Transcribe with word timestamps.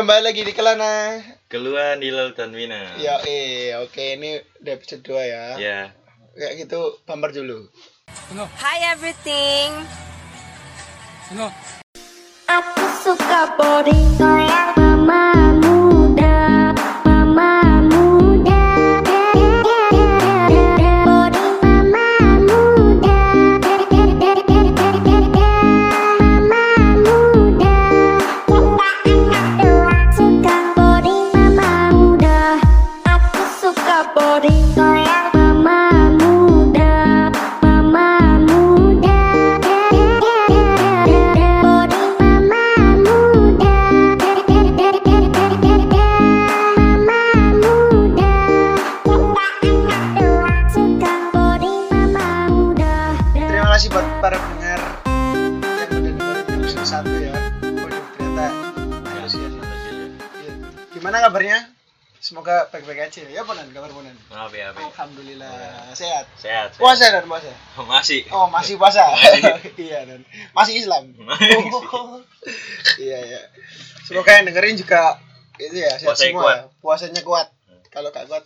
kembali 0.00 0.32
lagi 0.32 0.48
di 0.48 0.56
Kelana. 0.56 1.20
Keluhan 1.52 2.00
Hilal 2.00 2.32
dan 2.32 2.56
Wina. 2.56 2.96
Ya, 2.96 3.20
eh, 3.20 3.76
oke 3.84 4.16
ini 4.16 4.40
udah 4.64 4.72
episode 4.72 5.04
2 5.04 5.28
ya. 5.28 5.44
Ya. 5.60 5.80
Kayak 6.32 6.64
gitu, 6.64 7.04
bumper 7.04 7.36
dulu. 7.36 7.68
Hi 8.64 8.96
everything. 8.96 9.76
Aku 12.48 12.84
suka 13.04 13.52
body 13.60 14.79
Semoga 62.50 62.66
baik-baik 62.74 63.06
aja. 63.06 63.22
Ya, 63.30 63.46
Ponan, 63.46 63.70
kabar 63.70 63.94
Ponan. 63.94 64.16
Maaf 64.26 64.50
ya, 64.50 64.74
Abi. 64.74 64.82
Alhamdulillah 64.82 65.54
sehat. 65.94 66.26
Sehat. 66.34 66.74
sehat. 66.74 66.82
Puasa 66.82 67.06
dan 67.14 67.22
puasa. 67.30 67.46
Masih. 67.86 68.26
Oh, 68.34 68.50
masih 68.50 68.74
puasa. 68.74 69.06
Iya, 69.78 70.02
dan 70.02 70.26
masih 70.50 70.82
Islam. 70.82 71.14
Oh. 71.30 72.18
iya, 72.98 73.22
iya. 73.22 73.40
Semoga 74.02 74.34
yang 74.34 74.50
dengerin 74.50 74.74
juga 74.74 75.22
itu 75.62 75.78
ya, 75.78 75.94
sehat 75.94 76.10
Puasanya 76.10 76.26
semua. 76.34 76.42
kuat. 76.42 76.58
Puasanya 76.82 77.22
kuat. 77.22 77.48
Kalau 77.94 78.10
gak 78.10 78.26
kuat, 78.26 78.42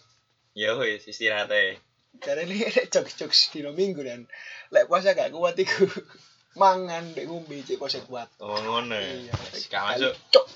Ya 0.52 0.76
wis 0.76 1.08
istirahat 1.08 1.48
aja. 1.48 1.80
Karena 2.20 2.44
ini 2.44 2.60
jokes-jokes 2.92 3.56
di 3.56 3.64
minggu 3.64 4.04
dan 4.04 4.28
lek 4.68 4.84
puasa 4.84 5.16
gak 5.16 5.32
kuat 5.32 5.56
iku 5.56 5.88
mangan 6.60 7.08
dek 7.16 7.24
ngombe 7.24 7.56
cek 7.64 7.80
puasa 7.80 8.04
kuat. 8.04 8.28
Oh 8.36 8.52
ngono. 8.52 9.00
Iya. 9.00 9.32
Gak 9.72 9.82
masuk. 9.96 10.12
Cok. 10.28 10.46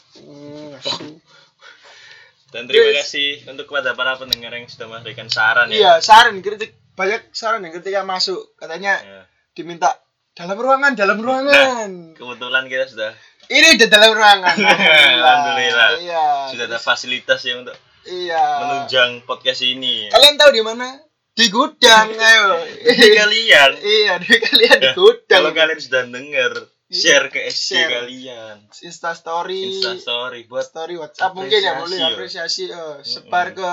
Dan 2.49 2.65
terima 2.65 2.89
Terus- 2.91 3.05
kasih 3.05 3.31
untuk 3.47 3.65
kepada 3.67 3.93
para 3.93 4.17
pendengar 4.17 4.51
yang 4.51 4.65
sudah 4.65 4.89
memberikan 4.89 5.29
saran 5.29 5.69
Iya, 5.69 5.79
ya. 5.91 5.93
saran 6.01 6.41
kritik 6.41 6.73
banyak 6.93 7.29
saran 7.31 7.61
yang 7.61 7.75
ketika 7.75 8.03
masuk 8.03 8.57
katanya 8.57 8.97
Ya. 8.99 9.21
diminta 9.53 10.01
dalam 10.33 10.57
ruangan, 10.57 10.93
dalam 10.95 11.19
ruangan. 11.19 11.91
Kebetulan 12.15 12.65
kita 12.67 12.85
sudah 12.87 13.11
Ini 13.49 13.77
udah 13.77 13.89
dalam 13.89 14.13
ruangan. 14.13 14.57
Alhamdulillah. 15.17 15.91
Iya. 15.99 16.27
sudah 16.49 16.65
ada 16.67 16.79
fasilitas 16.79 17.41
yang 17.43 17.63
untuk 17.63 17.77
Iya. 18.05 18.45
menunjang 18.59 19.11
podcast 19.23 19.61
ini. 19.63 20.09
Kalian 20.09 20.37
tahu 20.37 20.51
di 20.51 20.63
mana? 20.63 20.97
Di 21.33 21.49
gudang, 21.49 22.09
ayo. 22.19 22.61
Jadi 22.83 23.07
kalian 23.15 23.71
iya, 23.79 24.13
di 24.17 24.35
kalian 24.37 24.79
di 24.79 24.89
Ya, 24.89 24.93
gudang. 24.93 25.39
kalau 25.39 25.51
kalian 25.53 25.79
sudah 25.79 26.03
dengar 26.05 26.53
share 26.91 27.29
ke 27.29 27.45
SC 27.45 27.77
Share. 27.77 27.91
kalian. 28.01 28.57
Insta 28.81 29.13
story, 29.13 29.61
Insta 29.71 29.93
story 29.95 30.45
buat 30.45 30.65
story 30.65 30.97
WhatsApp 30.97 31.33
mungkin 31.33 31.59
ya 31.59 31.77
boleh 31.77 32.01
Apresiasi, 32.03 32.67
eh, 32.67 32.97
sebar 33.03 33.53
ke 33.53 33.73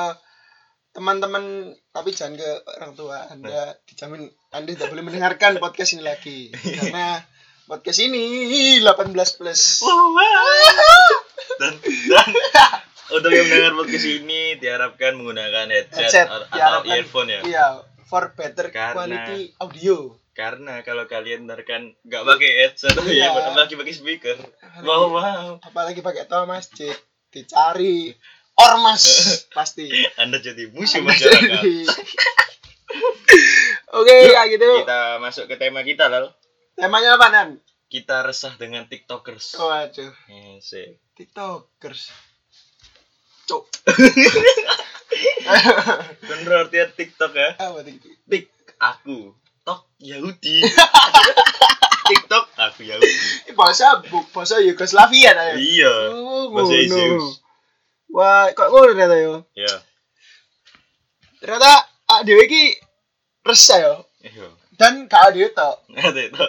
teman-teman 0.92 1.44
tapi 1.90 2.12
jangan 2.12 2.36
ke 2.36 2.50
orang 2.74 2.94
tua. 2.94 3.24
Anda 3.26 3.76
dijamin 3.86 4.26
anda 4.50 4.70
tidak 4.70 4.88
boleh 4.90 5.04
mendengarkan 5.04 5.56
podcast 5.64 5.92
ini 5.92 6.04
lagi. 6.04 6.52
Karena 6.52 7.20
podcast 7.66 8.00
ini 8.00 8.24
18 8.80 9.12
plus. 9.38 9.62
Dan 11.56 11.74
dan 12.06 12.28
untuk 13.08 13.30
yang 13.30 13.46
mendengar 13.46 13.74
podcast 13.76 14.08
ini 14.08 14.58
diharapkan 14.58 15.14
menggunakan 15.14 15.70
headset, 15.70 16.04
headset 16.04 16.28
atau, 16.28 16.42
atau 16.42 16.52
diharapkan- 16.52 16.96
earphone 16.96 17.30
ya. 17.30 17.42
iya 17.44 17.68
for 18.04 18.34
better 18.34 18.68
Karena- 18.70 18.92
quality 18.94 19.56
audio 19.58 20.20
Karena 20.36 20.82
kalau 20.82 21.06
kalian 21.06 21.46
ntar 21.46 21.62
kan 21.64 21.94
nggak 22.02 22.22
pakai 22.22 22.50
headset 22.62 22.94
Iya. 23.00 23.32
ya, 23.32 23.50
lagi 23.50 23.74
pakai 23.74 23.92
speaker. 23.92 24.36
Wow 24.82 25.10
wow. 25.10 25.46
apalagi 25.62 26.00
pakai 26.00 26.26
tol 26.26 26.44
masjid 26.44 26.92
dicari 27.30 28.14
ormas 28.54 29.02
pasti 29.54 29.88
Anda 30.16 30.38
jadi 30.38 30.70
musuh 30.70 31.00
Anda 31.00 31.10
masyarakat. 31.10 31.58
jadi- 31.58 31.88
oke 33.94 34.14
kayak 34.30 34.46
gitu 34.50 34.66
Kita 34.84 35.18
masuk 35.18 35.46
ke 35.46 35.56
tema 35.56 35.82
kita 35.82 36.06
lalu. 36.06 36.30
temanya 36.74 37.16
apa 37.16 37.26
nan 37.30 37.50
Kita 37.86 38.22
resah 38.22 38.54
dengan 38.54 38.86
tiktokers. 38.86 39.56
waduh 39.56 40.12
Eh, 40.28 40.58
sih. 40.60 40.98
tiktokers 41.14 42.10
cok 43.46 43.62
Bener 46.22 46.52
artinya 46.58 46.86
tiktok 46.90 47.32
ya. 47.34 47.50
apa 47.56 47.80
tiktok 47.82 48.14
Tik 48.26 48.46
aku. 48.78 49.34
Tok 49.66 49.82
Yahudi. 50.00 50.62
tiktok 52.08 52.46
aku 52.56 52.86
Yahudi. 52.86 53.10
Bahasa 53.52 53.98
bu, 54.04 54.22
bahasa 54.30 54.62
Yugoslavia 54.62 55.34
ta 55.34 55.44
ya. 55.50 55.56
Iya. 55.58 55.94
Oh, 56.14 56.54
Bahasa. 56.54 56.86
Zeus. 56.86 57.42
Wah, 58.08 58.54
kok 58.54 58.70
ngono 58.70 58.94
ternyata 58.94 59.18
yo. 59.18 59.42
Iya. 59.52 59.74
Ternyata 61.42 61.72
ah 62.06 62.22
dhewe 62.22 62.46
iki 62.46 62.78
resah 63.42 63.80
yo. 63.82 63.96
Iya. 64.22 64.48
Dan 64.76 65.08
gak 65.08 65.34
ada 65.34 65.40
itu. 66.22 66.46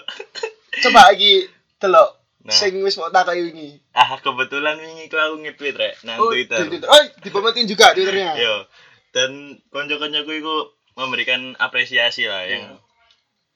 Coba 0.82 1.08
lagi 1.08 1.48
delok 1.78 2.10
Nah. 2.46 2.54
sing 2.54 2.78
wis 2.78 2.94
mau 2.94 3.10
tak 3.10 3.34
ini. 3.34 3.74
Ah 3.90 4.14
kebetulan 4.16 4.78
ini 4.78 5.10
aku 5.10 5.42
nge-tweet 5.42 5.74
rek 5.74 5.98
nang 6.06 6.14
Oh, 6.16 6.30
Twitter. 6.30 6.62
di 6.62 6.78
Twitter. 6.78 6.86
Oh, 6.86 7.02
dipemetin 7.18 7.66
juga 7.66 7.90
Twitternya. 7.90 8.38
Yo. 8.38 8.62
Dan 9.10 9.30
konco-koncoku 9.66 10.30
itu 10.30 10.54
memberikan 10.94 11.58
apresiasi 11.58 12.22
lah 12.22 12.46
yang 12.46 12.70
Iya. 12.70 12.85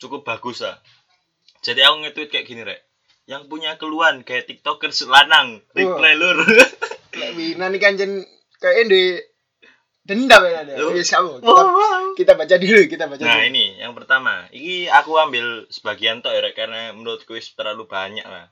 Cukup 0.00 0.24
bagus 0.24 0.64
lah. 0.64 0.80
Jadi 1.60 1.84
aku 1.84 1.96
nge-tweet 2.02 2.30
kayak 2.32 2.46
gini 2.48 2.64
rek. 2.64 2.80
Yang 3.28 3.46
punya 3.46 3.76
keluhan 3.76 4.24
kayak 4.24 4.48
tiktoker 4.48 4.90
selanang, 4.90 5.60
reply 5.76 6.16
lur. 6.16 6.40
Wina 7.36 7.68
nih 7.68 7.78
kan 7.78 7.94
jen 8.00 8.24
kayak 8.58 8.88
di 8.88 9.20
dendam 10.02 10.42
ya 10.42 10.64
ada. 10.64 10.72
Wis 10.90 11.12
kamu. 11.12 11.44
Kita, 11.44 11.62
kita 12.16 12.32
baca 12.34 12.54
dulu, 12.56 12.82
kita 12.88 13.04
baca 13.06 13.22
Nah 13.22 13.38
dulu. 13.38 13.48
ini 13.52 13.66
yang 13.78 13.92
pertama. 13.92 14.48
Ini 14.50 14.88
aku 14.90 15.14
ambil 15.20 15.68
sebagian 15.68 16.24
tok 16.24 16.32
ya 16.32 16.40
rek 16.42 16.56
karena 16.56 16.96
menurutku 16.96 17.36
itu 17.36 17.52
terlalu 17.54 17.86
banyak 17.86 18.24
lah. 18.24 18.50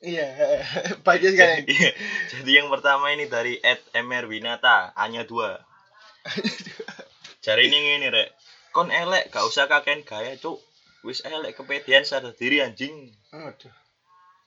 Iya, 0.00 0.26
baca 1.06 1.26
sekali. 1.28 1.64
Iya. 1.72 1.90
Jadi 2.32 2.50
yang 2.52 2.68
pertama 2.72 3.12
ini 3.12 3.28
dari 3.28 3.60
Ed 3.60 3.84
Winata, 3.94 4.92
hanya 4.96 5.24
dua. 5.24 5.60
Cari 7.44 7.68
ini 7.70 8.00
ini 8.00 8.08
rek. 8.10 8.28
Kon 8.74 8.92
elek, 8.92 9.32
gak 9.32 9.46
usah 9.46 9.70
kaken 9.70 10.04
gaya 10.04 10.36
cuk. 10.36 10.60
Wis 11.02 11.20
elek 11.20 11.54
kepedean 11.54 12.02
sadar 12.02 12.32
diri 12.32 12.60
anjing. 12.60 13.12
Aduh. 13.30 13.72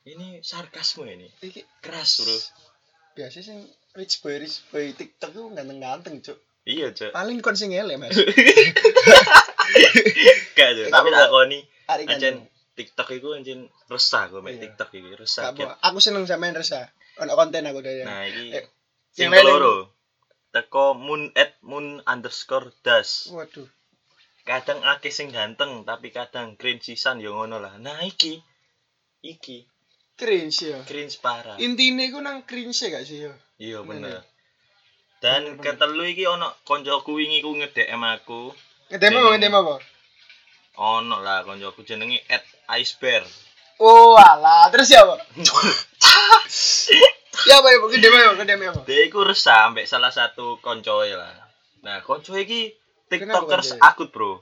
Ini 0.02 0.40
sarkasme 0.40 1.06
ini. 1.06 1.28
Iki 1.38 1.60
Keras 1.78 2.18
bro. 2.18 2.36
biasa 3.10 3.42
sing 3.42 3.66
rich 3.92 4.22
boy 4.22 4.38
rich 4.38 4.64
boy 4.68 4.90
TikTok 4.90 5.30
tuh 5.30 5.50
ganteng-ganteng, 5.50 6.18
Cuk. 6.20 6.38
Iya 6.62 6.90
cuk. 6.90 7.10
Paling 7.10 7.40
kon 7.40 7.52
sing 7.54 7.72
elek, 7.72 7.96
Mas. 7.96 8.12
Gak 10.56 10.70
cuk. 10.72 10.88
Tapi 10.88 11.08
tak 11.10 11.28
koni. 11.28 11.60
Ancen 11.88 12.46
TikTok 12.72 13.08
itu 13.12 13.28
anjing 13.34 13.60
resah 13.88 14.28
gue 14.28 14.40
main 14.40 14.56
Iya. 14.56 14.62
TikTok 14.68 14.90
ini 14.94 15.10
resah. 15.12 15.52
Aku 15.82 15.98
seneng 15.98 16.24
sama 16.24 16.48
yang 16.48 16.56
resah. 16.56 16.88
Ono 17.18 17.34
konten 17.34 17.66
aku 17.66 17.82
dari. 17.82 18.00
Nah 18.06 18.24
ini 18.24 18.54
Eh, 18.54 18.64
sing 19.12 19.28
keloro. 19.28 19.92
Teko 20.50 20.94
moon 20.94 21.30
at 21.34 21.54
moon 21.62 22.02
underscore 22.04 22.72
das. 22.82 23.28
Waduh. 23.30 23.68
Kadang 24.50 24.82
akeh 24.82 25.14
sing 25.14 25.30
ganteng 25.30 25.86
tapi 25.86 26.10
kadang 26.10 26.58
cringe 26.58 26.82
sisan 26.90 27.22
yo 27.22 27.38
ngono 27.38 27.62
lah 27.62 27.78
nah 27.78 28.02
iki 28.02 28.42
iki 29.22 29.70
Cringe 30.20 30.76
ya. 30.76 30.78
cringe 30.84 31.16
parah 31.24 31.56
Intine 31.56 32.12
iku 32.12 32.20
nang 32.20 32.44
cringe 32.44 32.76
gak 32.92 33.08
sih 33.08 33.24
yo? 33.24 33.32
iya 33.56 33.80
Bener. 33.80 34.20
bener 34.20 34.22
dan 35.24 35.56
Bener, 35.56 35.62
ketelu 35.64 36.04
iki 36.12 36.24
ono 36.28 36.50
koncoku 36.68 37.16
wingi 37.16 37.40
ku 37.40 37.56
nge-DM 37.56 38.02
aku 38.04 38.52
Ngedemo 38.90 39.32
apa 39.32 39.58
apa? 39.64 39.74
ono 40.76 41.16
lah 41.24 41.40
koncoku 41.46 41.86
jenenge 41.86 42.20
at 42.28 42.42
icebear 42.76 43.24
Oh, 43.80 44.12
alah. 44.12 44.68
Terus 44.68 44.92
ya 44.94 45.00
apa? 45.08 45.16
ya 47.48 47.54
apa 47.64 47.68
ya? 47.72 47.76
Ngedemo 47.80 48.16
ya, 48.20 48.28
ngedemo 48.36 48.64
apa? 48.76 48.80
dia 48.84 49.08
iku 49.08 49.24
resah 49.24 49.72
ambek 49.72 49.88
salah 49.88 50.12
satu 50.12 50.60
koncoe 50.60 51.08
lah 51.16 51.32
nah 51.80 52.04
koncoe 52.04 52.44
iki 52.44 52.76
tiktokers 53.10 53.74
akut 53.78 54.08
bro 54.08 54.38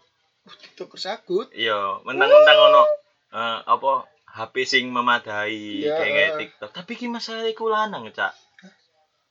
TikTok 0.49 0.97
sakut. 0.97 1.49
iya 1.53 1.77
mentang-mentang 2.03 2.59
ono 2.63 2.83
eh, 3.31 3.59
apa 3.67 4.05
HP 4.31 4.55
sing 4.63 4.85
memadai 4.89 5.83
Iya. 5.83 5.93
kayak 5.95 6.09
kayak 6.11 6.33
TikTok 6.39 6.71
tapi 6.73 6.93
ki 6.95 7.07
masalah 7.07 7.45
iku 7.45 7.67
lanang 7.67 8.09
cak 8.11 8.33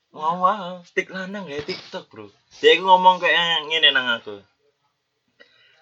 ngomong 0.10 0.81
tik 0.92 1.10
lanang 1.10 1.45
ya 1.45 1.57
TikTok 1.60 2.06
bro 2.07 2.28
dia 2.57 2.74
iku 2.74 2.86
ngomong 2.86 3.18
kayak 3.18 3.66
ngene 3.66 3.89
nang 3.92 4.10
aku 4.12 4.42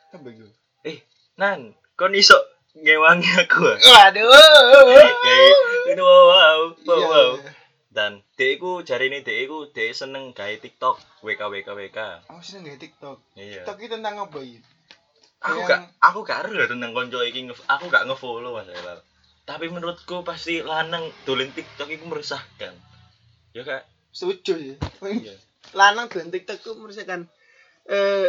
Apa 0.09 0.27
iku? 0.27 0.47
eh 0.83 1.03
nan 1.35 1.71
kon 1.93 2.11
iso 2.13 2.35
ngewangi 2.73 3.27
aku 3.37 3.63
ah?" 3.65 3.77
Waduh. 3.77 4.31
kayak 5.17 5.55
itu 5.85 6.01
wow 6.01 6.23
wow 6.25 6.59
wow, 6.81 6.95
Iya. 6.97 7.07
wow. 7.07 7.29
Dan 7.95 8.19
dia 8.35 8.53
iku 8.53 8.83
jari 8.83 9.07
ini 9.07 9.23
dia 9.23 9.39
iku 9.41 9.71
dia 9.71 9.87
seneng 9.89 10.29
gawe 10.29 10.51
TikTok 10.53 10.99
WK 11.21 11.41
WK 11.41 11.69
WK 11.71 11.99
Aku 12.27 12.41
sih 12.41 12.59
nggak 12.59 12.75
TikTok. 12.77 13.17
iya 13.33 13.63
TikTok 13.63 13.77
itu 13.79 13.93
tentang 13.93 14.15
apa 14.19 14.37
ini? 14.37 14.59
aku 15.37 15.57
Yang- 15.57 15.69
gak 15.69 15.81
aku 16.01 16.19
gak 16.21 16.39
ya 16.51 16.65
tentang 16.65 16.91
konco 16.91 17.17
nge- 17.21 17.65
aku 17.65 17.85
gak 17.87 18.03
ngefollow 18.03 18.51
mas 18.51 18.67
Elal 18.67 18.99
tapi 19.43 19.65
menurutku 19.67 20.21
pasti 20.21 20.59
lanang 20.59 21.05
dolen 21.23 21.49
TikTok 21.49 21.87
itu 21.87 22.03
meresahkan 22.03 22.73
ya 23.51 23.61
kak 23.61 23.87
Setuju 24.09 24.75
iya 25.01 25.35
Lanang 25.71 26.07
dengan 26.07 26.29
TikTok 26.29 26.61
tuh 26.61 26.73
merusakan. 26.75 27.27
Eh 27.85 28.27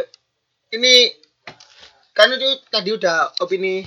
ini 0.69 1.09
kan 2.11 2.27
itu 2.29 2.43
tadi 2.65 2.89
udah 2.91 3.31
opini 3.39 3.85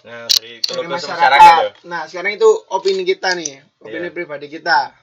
nah 0.00 0.26
dari 0.28 0.58
dari 0.60 0.86
masyarakat. 0.86 1.18
masyarakat 1.18 1.54
ya 1.56 1.70
Nah 1.84 2.02
sekarang 2.04 2.34
itu 2.34 2.46
opini 2.68 3.02
kita 3.02 3.32
nih, 3.32 3.58
opini 3.78 4.06
Iya. 4.06 4.14
pribadi 4.14 4.46
kita. 4.48 4.94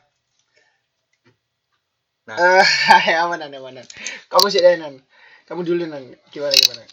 Nah. 2.23 2.37
Eh, 2.39 3.15
aman 3.23 3.43
aman. 3.43 3.83
Kamu 4.31 4.47
sih 4.47 4.63
Nan. 4.79 4.95
Kamu 5.43 5.67
dulu 5.67 5.83
nan. 5.91 6.03
Gimana 6.31 6.55
gimana? 6.55 6.83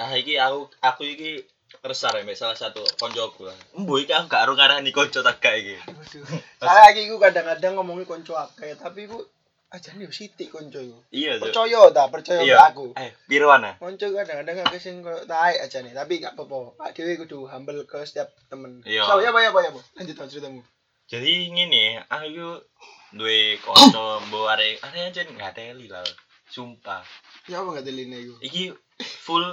nah 0.00 0.16
iki 0.16 0.40
aku 0.40 0.64
aku 0.80 1.02
iki 1.04 1.44
resah 1.84 2.08
ya 2.16 2.24
salah 2.32 2.56
satu 2.56 2.80
koncoku 2.96 3.44
lah 3.44 3.56
embu 3.76 4.00
iki 4.00 4.16
aku 4.16 4.32
gak 4.32 4.48
ero 4.48 4.56
ngarani 4.56 4.88
konco 4.96 5.20
tak 5.20 5.44
gak 5.44 5.60
iki. 5.60 5.76
Saya 6.60 6.88
lagi 6.88 7.04
gue 7.04 7.20
kadang-kadang 7.20 7.76
ngomongin 7.76 8.08
konco 8.08 8.32
akeh, 8.32 8.80
tapi 8.80 9.04
gue 9.04 9.20
aja 9.68 9.92
nih 9.92 10.08
sitik 10.08 10.48
konco 10.48 10.80
iku. 10.80 10.98
iya. 11.12 11.36
Percaya 11.36 11.92
ta, 11.92 12.08
percaya 12.08 12.40
iya 12.40 12.72
aku. 12.72 12.96
eh 12.96 13.12
piruan 13.28 13.60
ah 13.60 13.76
Konco 13.76 14.08
kadang-kadang 14.08 14.64
akeh 14.64 14.80
sing 14.80 15.04
koyo 15.04 15.20
taek 15.28 15.68
aja 15.68 15.84
nih, 15.84 15.92
tapi 15.92 16.16
gak 16.24 16.32
apa-apa. 16.32 16.80
Pak 16.80 16.96
Dewi 16.96 17.20
kudu 17.20 17.44
humble 17.44 17.84
ke 17.84 18.00
setiap 18.08 18.32
temen. 18.48 18.80
Iya. 18.88 19.04
So, 19.04 19.20
ya 19.20 19.30
ya 19.36 19.52
ya 19.52 19.52
apa. 19.52 19.80
Lanjut 20.00 20.16
ceritamu. 20.16 20.64
jadi 21.10 21.32
ngene 21.50 22.06
aku 22.08 22.62
duwe 23.10 23.58
konco 23.58 24.22
mbok 24.28 24.46
arek 24.54 24.78
arek 24.86 25.02
aja 25.10 25.22
gak 25.26 25.54
teli 25.54 25.86
lah 25.86 26.04
sumpah 26.46 27.02
Ya 27.50 27.62
apa 27.62 27.80
gak 27.80 27.86
teline 27.86 28.14
iku? 28.20 28.34
iki 28.42 28.62
full 29.00 29.46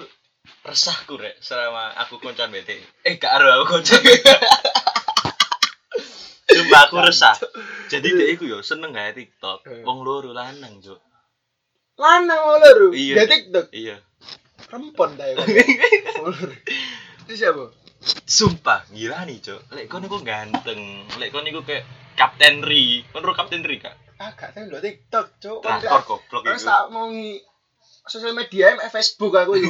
resahku 0.61 1.17
rek 1.17 1.37
selama 1.41 1.93
aku 1.97 2.21
koncan 2.21 2.53
BT 2.53 2.77
eh 3.03 3.13
gak 3.17 3.41
ero 3.41 3.61
aku 3.61 3.77
koncan 3.77 4.01
Sumpah 6.47 6.89
aku 6.89 6.95
resah. 7.03 7.35
Jadi 7.91 8.07
dia 8.17 8.27
iku 8.33 8.47
yo 8.47 8.63
seneng 8.63 8.95
gawe 8.95 9.11
TikTok. 9.11 9.67
Eh. 9.67 9.83
Wong 9.83 10.01
loro 10.01 10.31
lanang, 10.31 10.79
Cuk. 10.79 10.97
Lanang 11.99 12.39
loro. 12.39 12.89
Iya. 12.95 13.13
Ya 13.19 13.23
TikTok. 13.27 13.67
Iya. 13.69 13.99
Rempon 14.71 15.19
ta. 15.19 15.27
Loro. 16.23 16.49
Itu 17.27 17.33
siapa? 17.35 17.67
Sumpah, 18.25 18.87
gila 18.89 19.27
nih, 19.27 19.43
Cuk. 19.43 19.59
Lek 19.75 19.85
kon 19.91 20.07
iku 20.07 20.23
ganteng. 20.23 21.03
Lek 21.19 21.29
kon 21.29 21.45
iku 21.45 21.61
kayak 21.61 21.83
Kapten 22.17 22.65
Ri. 22.65 23.05
Ro 23.13 23.31
Kapten 23.37 23.61
Ri, 23.61 23.77
Kak? 23.77 23.95
Ah, 24.17 24.33
gak 24.33 24.57
tahu 24.57 24.65
lho 24.73 24.81
TikTok, 24.81 25.37
Cuk. 25.37 25.61
Kan 25.61 25.77
Drakor 25.77 26.25
goblok 26.25 26.41
Terus 26.41 26.65
iku. 26.65 26.69
tak 26.73 26.83
mau 26.89 27.05
ngi 27.13 27.37
sosial 28.09 28.33
media 28.33 28.73
em 28.73 28.81
Facebook 28.89 29.37
aku 29.37 29.61
itu. 29.61 29.69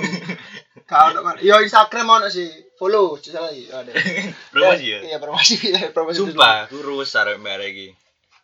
Kau 0.88 1.12
kan. 1.12 1.36
Yo 1.44 1.60
Instagram 1.60 2.08
ono 2.08 2.28
sih. 2.32 2.48
Follow, 2.80 3.20
salah 3.20 3.52
iki. 3.52 3.68
Ada. 3.68 3.92
Promosi 4.56 4.86
ya. 4.88 5.00
Iya, 5.04 5.18
promosi. 5.20 5.56
promosi 5.96 6.18
dulu. 6.24 6.32
Sumpah, 6.32 6.72
aku 6.72 6.80
rusak 6.80 7.28
arek 7.28 7.44
mbak 7.44 7.54
arek 7.60 7.70
iki. 7.76 7.88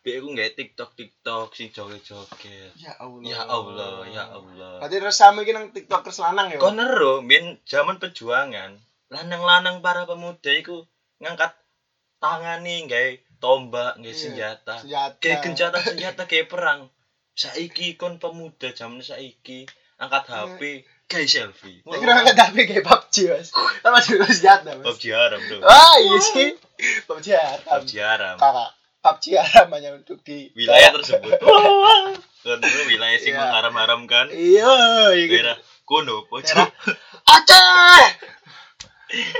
Dia 0.04 0.20
aku 0.20 0.28
nggak 0.36 0.50
TikTok 0.60 0.90
TikTok 0.92 1.48
sing 1.56 1.72
joget-joget. 1.72 2.76
Ya 2.76 2.92
Allah. 3.00 3.24
Ya 3.24 3.40
Allah, 3.48 4.04
ya 4.04 4.24
Allah. 4.28 4.84
Berarti 4.84 5.00
resamu 5.00 5.40
iki 5.40 5.56
nang 5.56 5.72
TikTokers 5.72 6.20
lanang 6.20 6.52
ya. 6.52 6.60
Kon 6.60 6.76
ero 6.76 7.24
biyen 7.24 7.56
zaman 7.64 7.96
perjuangan, 7.96 8.76
lanang-lanang 9.08 9.80
para 9.80 10.04
pemuda 10.04 10.52
iku 10.52 10.84
ngangkat 11.24 11.56
tangane 12.20 12.84
gawe 12.84 13.10
tombak, 13.44 13.92
gawe 13.94 14.06
Iya, 14.06 14.16
senjata. 14.16 14.74
senjata. 14.80 15.20
Kayak 15.20 15.38
senjata 15.44 15.78
senjata 15.78 16.22
kayak 16.24 16.48
perang. 16.48 16.88
Saiki 17.30 17.94
kon 17.94 18.16
pemuda 18.16 18.72
zaman 18.72 18.98
saiki 18.98 19.68
angkat 19.96 20.24
HP, 20.24 20.60
kayak 21.04 21.28
selfie. 21.28 21.82
Saya 21.82 21.98
kira 21.98 22.12
nggak 22.16 22.34
tapi 22.34 22.64
kayak 22.64 22.82
PUBG 22.82 23.16
mas. 23.28 23.52
Sama 23.52 23.98
juga 24.00 24.24
senjata 24.26 24.70
mas. 24.72 24.84
PUBG 24.86 25.04
haram 25.10 25.40
tuh. 25.42 25.60
Ah 25.60 25.96
iya 25.98 26.16
sih. 26.18 26.48
PUBG 27.04 27.26
haram. 27.34 27.60
PUBG 27.82 27.92
haram. 27.98 28.36
Kakak. 28.36 28.70
PUBG 29.04 29.24
haram 29.36 29.68
hanya 29.70 29.90
untuk 29.92 30.18
di 30.22 30.48
Wilayah 30.52 30.90
tersebut. 30.94 31.36
Kon 32.44 32.60
dulu 32.60 32.80
wilayah 32.86 33.16
sing 33.16 33.32
Iya. 33.32 33.40
mengharam-haramkan 33.40 34.26
Iya, 34.28 34.72
iya. 35.12 35.24
gitu. 35.26 35.32
daerah 35.34 35.56
kono 35.84 36.24
pojok. 36.24 36.68
Aceh. 37.24 38.04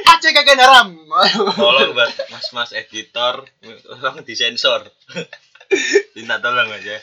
Aceh 0.06 0.30
kagak 0.30 0.56
haram. 0.56 0.94
Tolong 1.52 1.90
buat 1.92 2.10
mas-mas 2.28 2.70
editor, 2.72 3.42
tolong 3.82 4.22
disensor. 4.22 4.86
Minta 6.12 6.38
tolong 6.38 6.68
aja. 6.68 6.96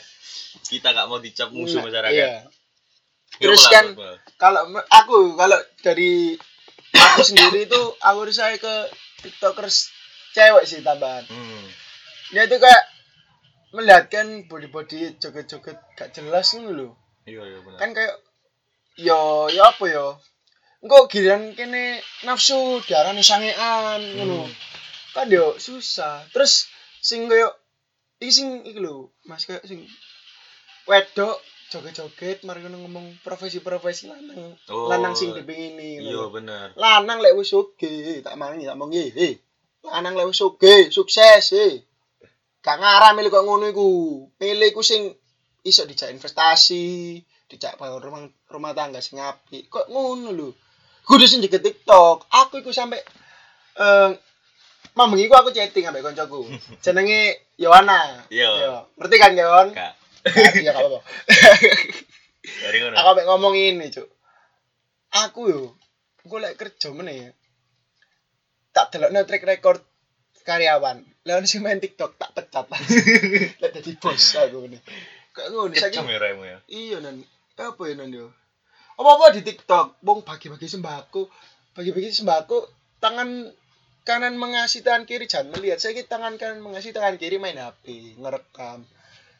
Kita 0.62 0.90
gak 0.90 1.06
mau 1.06 1.18
dicap 1.18 1.48
musuh 1.48 1.78
Nah, 1.78 1.86
masyarakat. 1.86 2.12
Iya. 2.14 2.48
Terus 3.34 3.64
kan 3.66 3.96
kalau 4.36 4.62
aku 4.86 5.34
kalau 5.34 5.56
dari 5.80 6.36
aku 6.92 7.20
sendiri 7.22 7.64
itu 7.64 7.80
aku 7.98 8.28
saya 8.28 8.56
ke 8.56 8.74
tiktokers 9.20 9.88
cewek 10.30 10.64
sih 10.64 10.80
tambahan 10.80 11.24
Hmm. 11.24 11.64
dia 12.28 12.44
itu 12.44 12.56
kayak 12.56 12.84
melihatkan 13.70 14.44
body 14.44 14.68
body 14.68 14.98
joget 15.16 15.44
joget 15.46 15.80
gak 15.94 16.12
jelas 16.12 16.52
nih 16.52 16.68
loh 16.68 16.92
Iya, 17.24 17.40
iya 17.42 17.58
benar. 17.60 17.78
kan 17.78 17.90
kayak 17.92 18.14
yo 18.96 19.20
yo 19.48 19.62
apa 19.62 19.84
yo 19.86 20.20
engkau 20.82 21.06
giliran 21.06 21.54
kene 21.54 22.02
nafsu 22.26 22.82
diarani 22.84 23.22
sangean 23.22 24.02
ngono. 24.18 24.44
Hmm. 24.44 24.52
kan 25.14 25.28
yo 25.30 25.54
susah. 25.56 26.26
Terus 26.34 26.66
sing 26.98 27.30
koyo 27.30 27.48
iki 28.18 28.32
sing 28.32 28.48
iki 28.66 28.80
lho 28.82 29.10
Mas 29.28 29.46
kayak 29.46 29.62
sing 29.66 29.86
wedok 30.88 31.38
joget-joget 31.70 32.44
mari 32.44 32.60
ngono 32.60 32.84
ngomong 32.84 33.06
profesi-profesi 33.24 34.04
lanang 34.10 34.58
Oh, 34.68 34.90
lanang 34.92 35.14
sing 35.16 35.32
dipingini 35.32 36.02
Iya, 36.04 36.28
bener. 36.28 36.76
lanang 36.76 37.18
lek 37.24 37.32
wis 37.38 37.52
oge 37.56 38.20
tak 38.20 38.36
mangi 38.36 38.66
tak 38.68 38.76
mangi 38.76 39.08
he. 39.08 39.28
Lanang 39.86 40.18
lek 40.18 40.28
wis 40.28 40.42
oge 40.42 40.90
sukses 40.92 41.54
he. 41.56 41.80
Gak 42.62 42.78
ngarah 42.78 43.16
milih 43.16 43.30
kok 43.32 43.42
ngono 43.42 43.66
iku. 43.72 43.88
Milih 44.38 44.68
iku 44.70 44.82
sing 44.84 45.10
iso 45.62 45.82
dijak 45.86 46.10
investasi 46.12 47.18
dijak 47.48 47.74
bangun 47.80 48.02
rumah 48.02 48.22
rumah 48.52 48.72
tangga 48.72 49.00
sing 49.00 49.18
apik. 49.18 49.66
Kok 49.66 49.88
ngono 49.88 50.30
lho 50.30 50.48
kudu 51.02 51.24
sing 51.26 51.42
jeget 51.42 51.60
TikTok 51.60 52.26
aku 52.28 52.60
iku 52.60 52.70
sampe 52.70 52.98
eh 53.76 54.10
Mamang 54.92 55.16
iku 55.16 55.32
aku 55.32 55.56
chatting 55.56 55.88
ambek 55.88 56.04
koncoku. 56.04 56.44
Jenenge 56.84 57.48
Yohana. 57.56 58.28
Iya. 58.28 58.44
Yo, 58.60 58.74
Ngerti 59.00 59.16
kan, 59.16 59.32
Yon? 59.32 59.72
Kak, 59.72 59.96
Iya, 60.28 60.68
gak 60.68 60.76
apa-apa. 60.76 61.00
dari 62.42 62.76
ngono. 62.82 62.94
aku 62.98 63.08
ambek 63.16 63.26
ngomong 63.26 63.54
ini 63.54 63.86
cuk 63.88 64.08
aku 65.08 65.40
yo 65.48 65.62
gue 66.22 66.38
lek 66.38 66.58
kerja 66.58 66.90
meneh 66.90 67.14
ya. 67.16 67.30
tak 68.70 68.90
delokno 68.90 69.22
track 69.24 69.46
record 69.46 69.80
karyawan 70.42 71.06
lawan 71.22 71.46
sing 71.46 71.62
main 71.62 71.78
TikTok 71.78 72.18
tak 72.18 72.34
pecat 72.34 72.66
lek 73.62 73.70
dadi 73.72 73.94
bos 73.94 74.34
aku 74.34 74.66
meneh 74.66 74.82
kayak 75.32 75.48
ngono 75.54 75.72
saiki 75.72 76.02
ya. 76.02 76.58
iya 76.66 76.96
nan 76.98 77.22
apa 77.56 77.82
ya 77.86 77.94
nan 77.94 78.10
yo 78.10 78.26
apa-apa 78.98 79.36
di 79.36 79.42
TikTok. 79.46 80.02
Wong 80.04 80.24
bagi-bagi 80.26 80.68
sembako. 80.68 81.28
Bagi-bagi 81.72 82.12
sembako 82.12 82.68
tangan 83.00 83.48
kanan 84.02 84.34
mengasih 84.36 84.84
tangan 84.84 85.08
kiri. 85.08 85.30
Jangan 85.30 85.54
melihat. 85.56 85.78
Saya 85.80 86.02
tangan 86.04 86.36
kanan 86.36 86.60
mengasih 86.60 86.92
tangan 86.92 87.16
kiri 87.16 87.40
main 87.40 87.56
HP 87.56 88.16
ngerekam. 88.20 88.84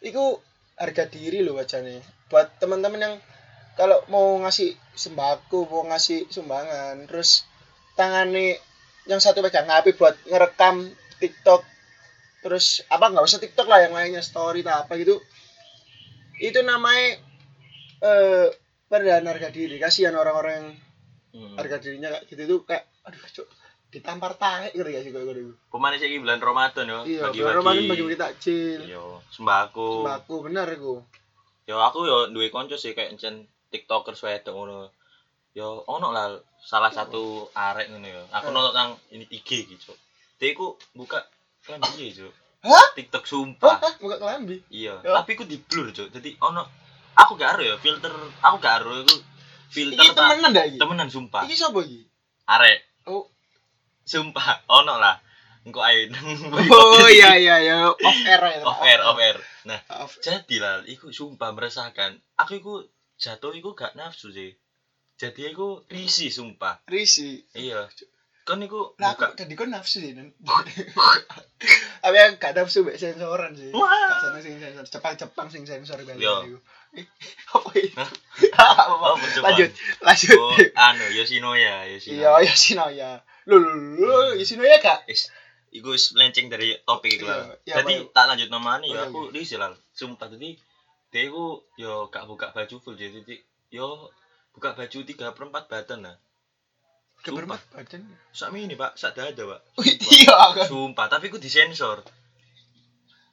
Itu 0.00 0.40
harga 0.76 1.04
diri 1.06 1.44
loh 1.44 1.60
wajahnya. 1.60 2.00
Buat 2.32 2.58
teman-teman 2.58 3.00
yang 3.00 3.14
kalau 3.76 4.04
mau 4.12 4.36
ngasih 4.44 4.76
sembako 4.92 5.64
mau 5.68 5.88
ngasih 5.88 6.28
sumbangan 6.28 7.08
terus 7.08 7.48
tangannya 7.96 8.60
yang 9.08 9.20
satu 9.20 9.40
pegang 9.40 9.68
HP 9.68 9.96
buat 9.96 10.14
ngerekam 10.28 10.92
TikTok 11.16 11.64
terus 12.44 12.84
apa 12.92 13.08
nggak 13.08 13.24
usah 13.24 13.40
TikTok 13.40 13.70
lah 13.70 13.86
yang 13.86 13.94
lainnya 13.96 14.20
story 14.20 14.60
atau 14.66 14.84
apa 14.84 14.92
gitu. 15.00 15.16
Itu 16.42 16.60
namanya 16.66 17.22
eh 18.02 18.48
perendahan 18.92 19.24
harga 19.24 19.48
diri 19.48 19.76
kasihan 19.76 20.12
orang-orang 20.12 20.54
yang 20.54 20.68
Hmm. 21.32 21.56
harga 21.56 21.80
dirinya 21.80 22.12
kayak 22.12 22.28
gitu 22.28 22.42
tuh 22.46 22.60
kayak 22.62 22.84
aduh 23.02 23.16
cok 23.16 23.48
ditampar 23.88 24.36
tarik 24.36 24.70
gitu 24.70 24.84
ya 24.84 25.00
sih 25.00 25.08
kayak 25.08 25.32
gitu 25.32 25.56
Pemane 25.66 25.96
saiki 25.96 26.20
bulan 26.20 26.36
Ramadan 26.38 26.84
yo. 26.84 27.00
iya 27.02 27.24
bagi-bagi. 27.24 27.40
bulan 27.40 27.56
Ramadan 27.56 27.82
bagi-bagi 27.86 28.18
takjil 28.18 28.80
Yo, 28.86 29.04
sembako. 29.30 30.04
sembako 30.04 30.34
bener 30.42 30.68
iku 30.70 31.00
Yo 31.62 31.76
aku 31.78 32.04
yo 32.04 32.28
duwe 32.28 32.48
konco 32.48 32.74
sih 32.74 32.92
kayak 32.92 33.16
encen 33.16 33.48
TikToker 33.70 34.12
wedok 34.12 34.52
ngono. 34.52 34.92
Yo 35.52 35.80
ono 35.86 36.10
lah 36.10 36.36
salah 36.58 36.90
satu 36.90 37.48
arek 37.50 37.88
ngono 37.88 38.04
yo. 38.04 38.22
Aku 38.30 38.48
Eh. 38.48 38.52
nonton 38.52 38.74
nang 38.74 38.90
ini 39.08 39.24
IG 39.26 39.48
gitu. 39.66 39.96
Dia 40.36 40.52
iku 40.52 40.74
buka 40.92 41.22
kan 41.62 41.80
piye, 41.88 42.10
Cuk. 42.10 42.34
Hah? 42.60 42.86
TikTok 42.92 43.24
sumpah. 43.24 43.78
Hah? 43.78 43.94
Buka 43.96 44.18
kelambi. 44.18 44.58
Iya, 44.68 45.00
Ya. 45.00 45.16
tapi 45.16 45.32
ku 45.32 45.44
di 45.44 45.56
blur, 45.56 45.88
Cuk. 45.88 46.10
Jadi 46.10 46.34
ono 46.40 46.66
aku 47.14 47.32
gak 47.34 47.56
ero 47.56 47.62
ya 47.64 47.76
filter, 47.76 48.12
aku 48.38 48.56
gak 48.58 48.80
ero 48.80 48.92
iku 49.00 49.16
filter 49.68 50.00
Iki 50.00 50.12
temenan 50.12 50.50
dah 50.52 50.64
iki. 50.64 50.76
temenan 50.76 51.08
sumpah. 51.08 51.44
Iki 51.44 51.54
sapa 51.54 51.80
iki? 51.80 52.04
Arek, 52.44 52.78
Oh. 53.04 53.24
sumpah 54.02 54.66
ono 54.66 54.96
lah. 54.96 55.16
Engko 55.62 55.78
ae. 55.78 56.10
Oh 56.74 57.06
iya 57.06 57.38
iya 57.38 57.56
ya 57.58 57.76
off 57.86 58.18
air 58.20 58.42
ya. 58.42 58.62
Off 58.62 58.80
air, 58.82 59.00
off 59.00 59.14
air. 59.16 59.38
Nah, 59.62 59.78
Off. 59.96 60.18
jadi 60.18 60.56
lah 60.58 60.82
iku 60.84 61.08
sumpah 61.08 61.54
meresahkan. 61.54 62.18
Aku 62.34 62.58
iku 62.58 62.74
jatuh 63.14 63.54
iku 63.54 63.72
gak 63.72 63.94
nafsu 63.94 64.28
sih. 64.28 64.58
Jadi 65.14 65.54
iku 65.54 65.86
risih 65.86 66.28
sumpah. 66.28 66.82
Risi. 66.84 67.46
Iya. 67.54 67.86
Kan 68.42 68.58
iku 68.58 68.98
Lah 68.98 69.14
aku 69.14 69.38
tadi 69.38 69.54
kok 69.54 69.70
nafsu 69.70 70.02
sih 70.02 70.18
dan. 70.18 70.34
Tapi 72.02 72.16
yang 72.18 72.34
gak 72.42 72.58
nafsu 72.58 72.82
mbek 72.82 72.98
sensoran 72.98 73.54
sih. 73.54 73.70
Gak 73.70 74.18
seneng 74.18 74.42
sing 74.42 74.54
sensor. 74.58 74.86
Jepang-Jepang 74.98 75.46
sing 75.48 75.62
sensor 75.62 75.98
balik 76.02 76.18
Yo. 76.18 76.34
iku. 76.50 76.58
Apa 77.54 77.70
ini? 77.78 77.94
Oh, 77.94 79.14
Jepang. 79.22 79.44
Lanjut, 79.46 79.70
lanjut. 80.04 80.36
Oh, 80.36 80.52
anu 80.76 81.06
Yoshinoya, 81.14 81.86
Iya, 81.88 81.96
Yoshinoya. 81.96 82.30
Yoshinoya. 82.44 83.10
Lho 83.48 83.56
lho 83.56 83.72
lho, 84.02 84.18
Yoshinoya? 84.36 84.76
Is, 85.06 85.30
iku 85.72 85.96
melenceng 86.18 86.52
dari 86.52 86.76
topik 86.84 87.16
iku 87.16 87.30
lah. 87.30 87.48
Iya, 87.48 87.54
iya, 87.64 87.74
Jadi 87.80 87.94
tak 88.12 88.28
lanjut 88.28 88.48
namanya 88.52 88.84
Oke, 88.84 88.92
ya 88.92 89.00
oke. 89.00 89.08
aku 89.08 89.20
risih 89.32 89.58
lah. 89.62 89.72
Sumpah 89.96 90.28
tadi 90.28 90.58
dia 91.12 91.28
iku 91.28 91.60
yo 91.76 92.08
gak 92.08 92.24
buka 92.24 92.56
baju 92.56 92.76
full 92.80 92.96
jadi 92.96 93.20
jadi 93.20 93.36
yo 93.68 94.08
buka 94.56 94.72
baju 94.72 94.98
tiga 95.04 95.32
perempat 95.32 95.68
badan 95.68 96.04
lah. 96.08 96.16
Kebermat 97.22 97.62
badan. 97.70 98.02
Sak 98.30 98.50
ini 98.52 98.74
pak, 98.74 98.98
sak 98.98 99.14
dada 99.14 99.42
pak. 99.46 99.60
Wih, 99.78 99.94
Iya 99.94 100.36
kan. 100.52 100.66
Sumpah, 100.66 101.06
tapi 101.06 101.30
aku 101.30 101.38
disensor. 101.38 102.02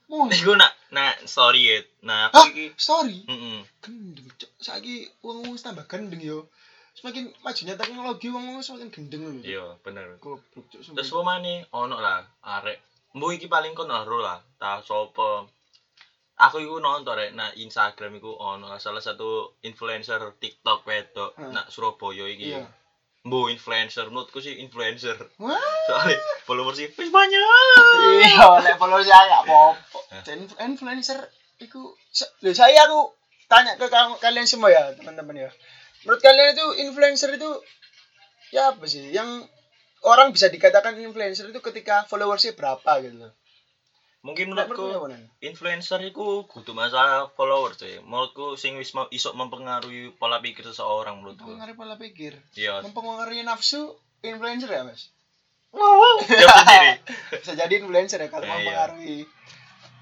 Oh, 0.09 0.25
Iku 0.25 0.57
nak 0.57 0.73
nak 0.89 1.21
story 1.25 1.69
ya. 1.69 1.77
Nah, 2.01 2.33
aku 2.33 2.49
iki 2.49 2.65
sorry. 2.77 3.21
Gendeng, 3.77 4.25
cok. 4.33 4.49
Saiki 4.57 5.05
wong 5.21 5.45
wong 5.45 5.53
tambah 5.55 5.85
gendeng 5.85 6.17
yo. 6.17 6.49
Semakin 6.97 7.29
majunya 7.45 7.77
teknologi 7.77 8.33
wong 8.33 8.41
wong 8.49 8.65
semakin 8.65 8.89
gendeng 8.89 9.21
lho. 9.21 9.31
Iya, 9.45 9.65
bener. 9.85 10.17
Goblok. 10.17 10.65
Terus 10.73 11.13
mana 11.13 11.61
ono 11.71 12.01
lah 12.01 12.25
arek. 12.41 12.81
Mbu 13.13 13.37
iki 13.37 13.45
paling 13.45 13.77
kon 13.77 13.89
ro 13.89 14.17
lah, 14.17 14.41
ta 14.57 14.81
sopo. 14.81 15.45
Aku 16.39 16.57
iku 16.57 16.81
nonton 16.81 17.13
rek 17.13 17.35
nah 17.35 17.53
Instagram 17.53 18.17
iku 18.17 18.33
ono 18.33 18.73
salah 18.79 19.03
satu 19.03 19.59
influencer 19.61 20.39
TikTok 20.41 20.87
wedok 20.87 21.37
Hmm. 21.37 21.53
nak 21.53 21.69
Surabaya 21.69 22.25
iki. 22.25 22.49
Iya. 22.49 22.65
Mbu 23.29 23.53
influencer 23.53 24.09
menurutku 24.09 24.41
sih 24.41 24.57
influencer. 24.57 25.13
Wah. 25.37 25.61
Soalnya 25.85 26.17
followers 26.49 26.81
sih 26.81 26.89
wis 26.89 27.13
banyak. 27.13 27.39
Iya, 28.25 28.65
lek 28.65 28.81
follow 28.81 28.97
saya 29.05 29.29
gak 29.29 29.45
apa-apa. 29.45 29.77
Hah? 30.09 30.21
Dan 30.25 30.49
influencer 30.65 31.29
iku 31.61 31.93
lho 32.41 32.51
saya 32.57 32.89
aku 32.89 33.13
tanya 33.45 33.77
ke 33.77 33.85
kalian 34.17 34.49
semua 34.49 34.73
ya, 34.73 34.97
teman-teman 34.97 35.45
ya. 35.45 35.49
Menurut 36.03 36.21
kalian 36.25 36.57
itu 36.57 36.65
influencer 36.89 37.29
itu 37.37 37.49
ya 38.49 38.73
apa 38.73 38.85
sih? 38.89 39.13
Yang 39.13 39.45
orang 40.03 40.33
bisa 40.33 40.49
dikatakan 40.49 40.97
influencer 40.97 41.53
itu 41.53 41.59
ketika 41.61 42.09
followersnya 42.09 42.57
berapa 42.57 43.05
gitu 43.05 43.29
loh. 43.29 43.31
Mungkin 44.19 44.51
menurutku 44.51 45.07
Nan? 45.07 45.31
influencer 45.39 46.03
iku 46.03 46.43
kudu 46.43 46.75
masalah 46.75 47.31
followers 47.33 47.79
sih. 47.79 48.03
Menurutku 48.03 48.59
sing 48.59 48.75
wis 48.75 48.91
mau 48.91 49.07
iso 49.09 49.31
mempengaruhi 49.31 50.11
pola 50.13 50.43
pikir 50.43 50.67
seseorang 50.67 51.23
menurutku. 51.23 51.47
Mempengaruhi 51.47 51.77
pola 51.77 51.95
pikir. 51.95 52.35
Iya. 52.51 52.83
Mempengaruhi 52.83 53.47
nafsu 53.47 53.95
influencer 54.19 54.67
ya, 54.67 54.83
Mas? 54.83 55.07
Jawab 55.71 56.19
sendiri. 56.67 56.91
Bisa 57.31 57.53
jadi 57.55 57.73
influencer 57.79 58.19
ya 58.19 58.27
kalau 58.27 58.43
Iya, 58.43 58.51
iya. 58.51 58.57
mempengaruhi 58.59 59.17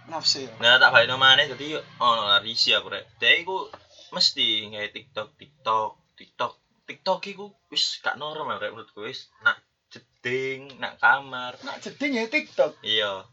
nafsu 0.09 0.37
ya. 0.43 0.51
Nah, 0.57 0.81
tak 0.81 0.89
balik 0.89 1.07
namanya 1.07 1.45
jadi 1.47 1.77
lah 2.01 2.41
risi 2.41 2.73
aku 2.73 2.89
rek. 2.89 3.05
Dia 3.21 3.37
iku 3.37 3.69
mesti 4.09 4.65
kayak 4.65 4.97
TikTok, 4.97 5.29
TikTok, 5.37 5.91
TikTok. 6.17 6.53
TikTok 6.87 7.19
iku 7.27 7.45
wis 7.67 7.99
gak 7.99 8.17
normal 8.17 8.57
rek 8.57 8.73
menurutku 8.73 9.05
wis 9.05 9.29
nak 9.43 9.61
jeding, 9.93 10.73
nak 10.79 10.97
kamar. 10.97 11.53
Nak 11.61 11.85
jeding 11.85 12.15
ya 12.15 12.25
TikTok. 12.25 12.79
Iya, 12.81 13.27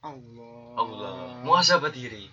Allah. 0.00 0.76
Allah. 0.76 1.16
Muhasabah 1.42 1.90
diri. 1.90 2.28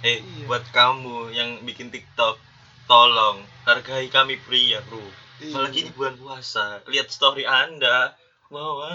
Eh, 0.00 0.20
Iya. 0.20 0.44
buat 0.46 0.64
kamu 0.70 1.32
yang 1.32 1.62
bikin 1.62 1.88
TikTok, 1.88 2.36
tolong 2.84 3.40
hargai 3.64 4.06
kami 4.06 4.36
pria, 4.38 4.84
Bro. 4.84 5.00
Iya. 5.38 5.52
Apalagi 5.52 5.78
ini 5.82 5.90
bulan 5.90 6.14
puasa. 6.16 6.84
Lihat 6.84 7.08
story 7.08 7.42
Anda. 7.42 8.12
Wah. 8.46 8.92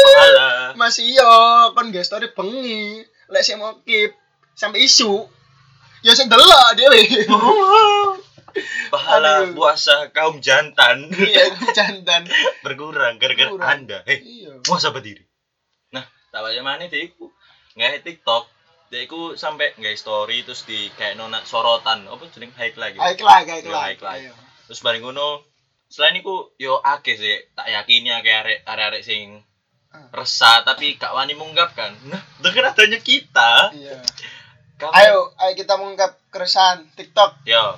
Pahala. 0.00 0.50
Masih 0.80 1.10
iya, 1.10 1.28
kon 1.70 1.90
gak 1.90 2.02
story 2.02 2.30
bengi. 2.30 3.02
Lek 3.28 3.42
sing 3.42 3.58
mau 3.58 3.78
keep 3.80 4.14
sampai 4.54 4.82
isu. 4.82 5.26
Ya 6.00 6.14
sing 6.14 6.26
delok 6.26 6.74
dhewe. 6.74 7.02
Pahala 8.90 9.46
Aduh. 9.46 9.54
puasa 9.54 10.10
kaum 10.10 10.42
jantan 10.42 11.06
Iya, 11.06 11.54
jantan. 11.70 12.26
berkurang 12.66 13.14
gara-gara. 13.16 13.54
Anda. 13.68 14.02
Eh, 14.04 14.18
Iya. 14.18 14.58
muhasabah 14.64 14.98
banyak 16.42 16.60
mana 16.60 16.84
dia 16.84 17.02
iku 17.02 17.28
nggak 17.72 18.02
TikTok. 18.02 18.44
Dia 18.88 19.00
iku 19.02 19.34
sampai 19.34 19.72
nggak 19.74 19.94
story 19.94 20.42
terus 20.42 20.62
di 20.62 20.90
kayak 20.90 21.14
nona 21.14 21.40
sorotan 21.42 22.04
apa 22.04 22.26
jeneng 22.28 22.50
high 22.52 22.74
lagi. 22.74 22.98
Aik 22.98 23.20
lah, 23.20 23.40
aik 23.40 23.62
Iya, 23.62 23.70
lah. 23.70 23.82
aik 23.86 24.00
lah. 24.00 24.14
Ayo. 24.16 24.32
Terus 24.66 24.80
bareng 24.80 25.02
ngono 25.02 25.46
selain 25.86 26.16
iku 26.16 26.54
yo 26.56 26.78
akeh 26.78 27.14
sih 27.14 27.34
tak 27.52 27.66
yakini 27.66 28.10
akeh 28.10 28.30
arek 28.32 28.58
arek 28.64 29.02
sing 29.02 29.42
Ah. 29.90 30.06
resah 30.12 30.62
tapi 30.62 30.94
gak 30.94 31.10
wani 31.10 31.34
mengungkapkan. 31.34 31.90
Nah, 32.06 32.22
dengan 32.44 32.70
adanya 32.70 32.98
kita, 33.00 33.74
Iya. 33.74 33.98
kamu- 34.76 34.94
Ayo, 34.94 35.34
ayo 35.36 35.52
kita 35.52 35.74
mengungkap 35.74 36.14
keresahan 36.30 36.86
TikTok. 36.94 37.42
Yo. 37.42 37.74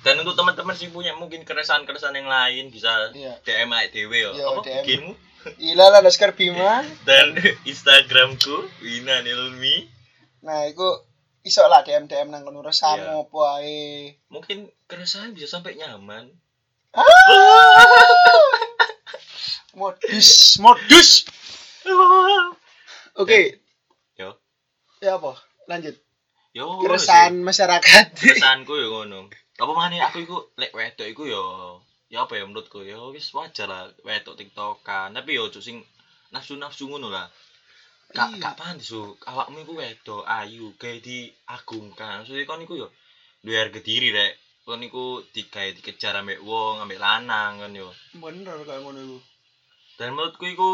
Dan 0.00 0.20
untuk 0.20 0.36
teman-teman 0.36 0.76
sih 0.76 0.88
punya 0.88 1.16
mungkin 1.16 1.40
keresahan-keresahan 1.42 2.12
yang 2.14 2.28
lain 2.28 2.68
bisa 2.68 3.08
Iya. 3.10 3.40
DM 3.40 3.72
aja 3.72 3.88
dewe 3.88 4.20
yo. 4.20 4.30
Yo, 4.32 4.46
Apa 4.50 4.60
DM. 4.62 4.76
bikinmu? 4.78 5.12
Ila 5.60 5.90
lah 5.90 6.00
Laskar 6.00 6.32
Bima. 6.32 6.80
Dan 7.04 7.36
Instagramku 7.64 8.54
Wina 8.80 9.20
Nilmi. 9.20 9.88
Nah, 10.40 10.64
iku 10.66 10.86
iso 11.40 11.60
lah 11.64 11.84
DM 11.84 12.08
DM 12.08 12.28
nang 12.28 12.42
kono 12.42 12.60
Iya. 12.60 12.68
resamu 12.68 13.28
apa 13.28 13.40
ae. 13.60 14.16
Mungkin 14.28 14.58
keresahan 14.84 15.32
bisa 15.32 15.48
sampai 15.48 15.76
nyaman. 15.76 16.32
Modus, 19.74 20.56
modus. 20.58 21.26
Oke, 23.20 23.58
Yo. 24.14 24.38
ya 24.98 25.18
apa? 25.18 25.34
Lanjut. 25.66 25.94
Yo. 26.50 26.78
Keresahan 26.80 27.34
masyarakat. 27.36 28.06
keresahanku 28.14 28.74
yo 28.74 28.90
ngono. 28.90 29.26
Apa 29.54 29.70
mana 29.70 29.98
aku 30.02 30.22
iku 30.22 30.36
lek 30.56 30.74
wedok 30.74 31.06
iku 31.06 31.22
yo 31.26 31.42
ya 32.14 32.22
apa 32.22 32.38
ya 32.38 32.46
menurutku 32.46 32.86
ya 32.86 32.94
wis 33.10 33.34
wajar 33.34 33.66
lah 33.66 33.82
wedok 34.06 34.38
tiktokan 34.38 35.10
tapi 35.10 35.34
yo 35.34 35.50
ojo 35.50 35.58
sing 35.58 35.82
nafsu-nafsu 36.30 36.86
ngono 36.86 37.10
lah 37.10 37.26
Kak, 38.14 38.30
Iya. 38.30 38.38
kak 38.38 38.54
pantes 38.54 38.94
su, 38.94 39.02
awakmu 39.26 39.66
iku 39.66 39.74
wedok 39.74 40.22
ayu 40.22 40.70
kayak 40.78 41.02
diagungkan. 41.02 42.22
Maksudnya 42.22 42.46
kon 42.46 42.62
iku 42.62 42.78
yo 42.78 42.86
duwe 43.42 43.58
harga 43.58 43.80
diri 43.82 44.14
rek. 44.14 44.38
Kon 44.62 44.86
iku 44.86 45.18
digawe 45.34 45.74
dikejar 45.74 46.22
ambek 46.22 46.38
wong, 46.46 46.78
ambek 46.78 47.02
lanang 47.02 47.58
kan 47.58 47.74
yo. 47.74 47.90
Bener 48.14 48.54
kayak 48.62 48.86
ngono 48.86 49.00
iku. 49.02 49.18
Dan 49.98 50.14
menurutku 50.14 50.46
iku 50.46 50.70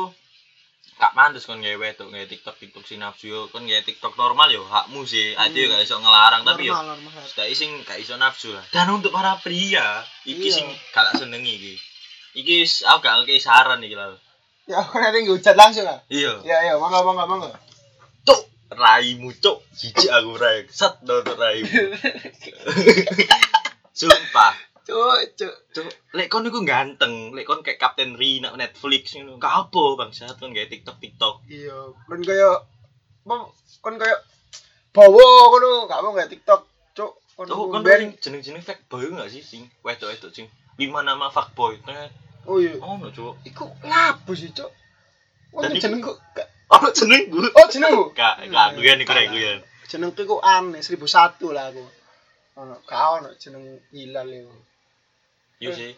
gak 1.00 1.16
pantes 1.16 1.48
kon 1.48 1.64
gawe 1.64 1.80
wedok 1.80 2.12
gawe 2.12 2.26
TikTok 2.28 2.60
TikTok 2.60 2.84
sing 2.84 3.00
nafsu 3.00 3.32
yo 3.32 3.40
kon 3.48 3.64
gawe 3.64 3.80
TikTok 3.80 4.20
normal 4.20 4.52
yo 4.52 4.68
hakmu 4.68 5.08
sih. 5.08 5.32
Hmm. 5.32 5.48
gak 5.48 5.80
iso 5.80 5.96
ngelarang 5.96 6.44
tapi 6.44 6.68
yo 6.68 6.76
normal, 6.76 7.00
normal. 7.00 7.24
gak 7.24 7.48
sing 7.56 7.72
gak 7.88 7.96
iso 8.04 8.20
nafsu 8.20 8.52
lah. 8.52 8.60
Dan 8.68 8.92
untuk 8.92 9.08
para 9.08 9.40
pria, 9.40 10.04
iki 10.28 10.52
Iya. 10.52 10.60
sing 10.60 10.66
gak 10.92 11.16
senengi 11.16 11.56
iki. 11.56 11.74
Iki 12.44 12.84
aku 12.84 13.00
gak 13.00 13.14
ngekei 13.24 13.40
saran 13.40 13.80
iki 13.80 13.96
lah. 13.96 14.12
Ya 14.68 14.84
aku 14.84 15.00
nanti 15.00 15.24
ngehujat 15.24 15.56
langsung 15.56 15.88
lah. 15.88 16.04
Iya. 16.12 16.44
Ya 16.44 16.68
ya, 16.68 16.76
mangga 16.76 17.00
mangga 17.00 17.24
mangga. 17.24 17.48
Cuk, 18.28 18.40
raimu 18.70 19.32
cuk. 19.40 19.64
Jijik 19.72 20.12
aku 20.12 20.36
rai. 20.36 20.68
Set 20.68 21.00
nonton 21.02 21.34
raimu. 21.34 21.74
Sumpah. 23.98 24.69
Cuk, 24.86 25.20
cuk. 25.38 25.54
Cuk, 25.74 25.86
lek 26.16 26.28
kon 26.32 26.46
iku 26.46 26.60
ganteng, 26.64 27.30
lek 27.36 27.46
kon 27.46 27.60
kayak 27.62 27.78
Captain 27.78 28.16
Ri 28.16 28.40
nak 28.40 28.56
Netflix 28.56 29.14
ngono. 29.14 29.36
Gak 29.38 29.68
apa 29.68 29.82
bangsat 30.00 30.36
kon 30.40 30.56
gawe 30.56 30.66
TikTok 30.66 30.96
TikTok. 30.98 31.34
Iya, 31.46 31.92
kon 32.08 32.22
kaya 32.24 32.50
kon 33.84 33.96
kaya 33.96 34.16
bawa 34.90 35.26
ngono, 35.52 35.86
gak 35.86 36.00
mau 36.02 36.16
gak 36.16 36.30
TikTok, 36.32 36.62
cuk. 36.96 37.12
Kon 37.36 37.46
Oh, 37.52 37.70
kon 37.70 37.84
jeneng-jeneng 38.20 38.60
fake 38.60 38.84
boy 38.90 39.06
gak 39.14 39.30
sih 39.30 39.40
sing 39.40 39.62
wedok-wedok 39.80 40.32
sing 40.32 40.46
lima 40.76 41.00
nama 41.00 41.30
fuckboy. 41.30 41.78
Net. 41.86 42.10
Oh 42.48 42.56
iya. 42.56 42.74
Oh, 42.80 42.96
no, 42.96 43.12
cuk. 43.12 43.36
Iku 43.44 43.68
lapo 43.84 44.32
sih, 44.32 44.50
cuk. 44.50 44.72
Wong 45.52 45.70
iku- 45.70 45.82
jenengku 45.82 46.12
gak 46.34 46.48
Oh, 46.70 46.86
jeneng 46.94 47.26
gue. 47.26 47.50
Oh, 47.50 47.66
jenengku. 47.66 48.14
Gak, 48.14 48.46
gak 48.46 48.78
guyon 48.78 49.02
iku 49.02 49.10
rek 49.10 49.28
guyon. 49.28 49.58
Jenengku 49.90 50.22
iku 50.22 50.36
aneh 50.38 50.78
1001 50.78 51.50
lah 51.50 51.74
aku. 51.74 51.82
Ono, 52.62 52.78
gak 52.86 53.00
ono 53.18 53.30
jeneng 53.34 53.82
hilal 53.90 54.30
iku. 54.30 54.54
Yo 55.60 55.76
sih. 55.76 55.92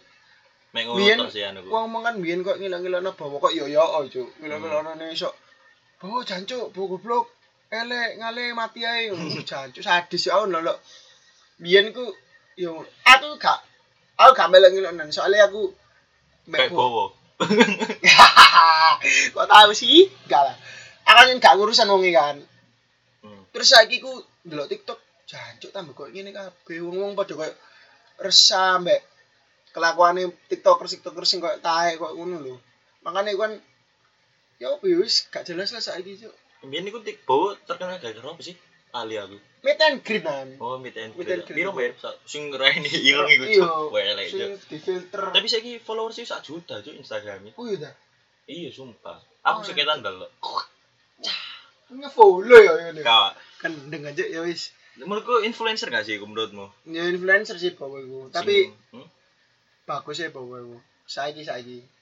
Mek 0.74 0.90
ngono 0.90 1.30
sih 1.30 1.46
anu. 1.46 1.62
Wong 1.70 1.86
mangan 1.94 2.18
biyen 2.18 2.42
kok 2.42 2.58
ngilang-ngilangno 2.58 3.14
bawa 3.14 3.36
kok 3.38 3.54
yo 3.54 3.70
yo 3.70 3.78
oh, 3.78 4.02
cuk. 4.10 4.28
Ngilang-ngilangno 4.42 5.06
iso 5.14 5.30
bawa 6.02 6.26
jancuk 6.26 6.74
bawa 6.74 6.86
goblok. 6.90 7.26
Elek 7.70 8.18
ngale 8.18 8.44
mati 8.58 8.82
ae. 8.82 9.08
Ngono 9.14 9.42
jancuk 9.46 9.84
sadis 9.86 10.26
ya 10.26 10.42
ono 10.42 10.58
lho 10.58 10.74
biyen 11.62 11.94
ku 11.94 12.02
yo 12.58 12.82
aku 13.06 13.38
gak 13.38 13.58
aku 14.18 14.34
gak 14.34 14.50
ngono 14.50 15.14
soalnya 15.14 15.46
aku 15.46 15.70
mbek 16.50 16.74
bowo 16.74 17.14
kok 19.34 19.46
tahu 19.46 19.70
sih? 19.78 20.10
Gak 20.26 20.42
lah. 20.42 20.56
Aku 21.06 21.22
kan 21.22 21.38
gak 21.38 21.54
ngurusan 21.54 21.86
wonge 21.86 22.10
kan. 22.10 22.36
Hmm. 23.22 23.46
terus 23.54 23.70
saiki 23.70 24.02
ku 24.02 24.10
ndelok 24.42 24.66
TikTok 24.66 24.98
jancuk 25.30 25.70
tambah 25.70 25.94
kok 25.94 26.10
ngene 26.10 26.34
kabeh. 26.34 26.82
Wong-wong 26.82 27.14
padha 27.14 27.38
koyo 27.38 27.54
resah 28.18 28.82
mbek 28.82 29.11
kelakuane 29.72 30.22
TikTokers 30.46 30.92
TikTokers 30.94 31.28
sing 31.28 31.40
koyo 31.40 31.56
tae 31.58 31.96
koyo 31.96 32.12
ngono 32.14 32.36
lho. 32.38 32.56
Makane 33.02 33.32
ku 33.32 33.40
kan 33.40 33.52
ya 34.56 34.68
ya 34.70 34.96
wis 34.96 35.26
gak 35.28 35.42
jelas 35.42 35.72
lah 35.72 35.80
saiki 35.80 36.20
cuk. 36.20 36.34
Biyen 36.62 36.86
iku 36.86 37.00
tik 37.00 37.24
bowo 37.24 37.58
terkenal 37.58 37.98
gara-gara 37.98 38.28
apa 38.28 38.38
sih? 38.40 38.54
Ali 38.92 39.16
aku. 39.16 39.34
Meet 39.64 39.80
and 39.80 39.98
greet 40.00 40.22
nan. 40.22 40.48
Oh, 40.58 40.76
meet 40.76 40.94
and 40.94 41.10
greet. 41.12 41.42
Piro 41.48 41.72
bayar 41.72 41.96
sing 42.22 42.52
raine 42.52 42.84
ireng 43.08 43.26
iku 43.26 43.44
Iya, 43.44 43.64
cuk. 43.64 43.88
Welek 43.90 44.26
Sing 44.28 44.38
cuk. 44.54 44.68
di 44.68 44.76
filter. 44.78 45.22
Tapi 45.32 45.46
saiki 45.46 45.72
followers 45.78 46.14
sih 46.14 46.24
sak 46.24 46.44
juta 46.44 46.78
cuk 46.78 46.94
Instagramnya. 46.94 47.56
Oh 47.56 47.66
iya. 47.66 47.90
Iya 48.44 48.70
sumpah. 48.70 49.18
Aku 49.42 49.60
Oh, 49.60 49.64
sekitan 49.64 50.00
delok. 50.00 50.30
Nge-follow 51.90 52.58
ya 52.58 52.72
ini. 52.88 53.02
Kak, 53.02 53.36
Kan 53.58 53.72
dengan 53.88 54.10
aja 54.10 54.24
ya 54.24 54.40
wis. 54.42 54.72
menurutku 54.92 55.40
influencer 55.40 55.88
gak 55.88 56.04
sih 56.04 56.20
menurutmu? 56.20 56.68
Ya 56.84 57.08
influencer 57.08 57.56
sih 57.56 57.72
iku. 57.72 58.28
Tapi 58.28 58.68
hmm? 58.92 59.08
Bagus 59.92 60.16
ya 60.18 60.28
bawa 60.28 60.56
iku. 60.58 60.76
Saiki. 61.04 61.44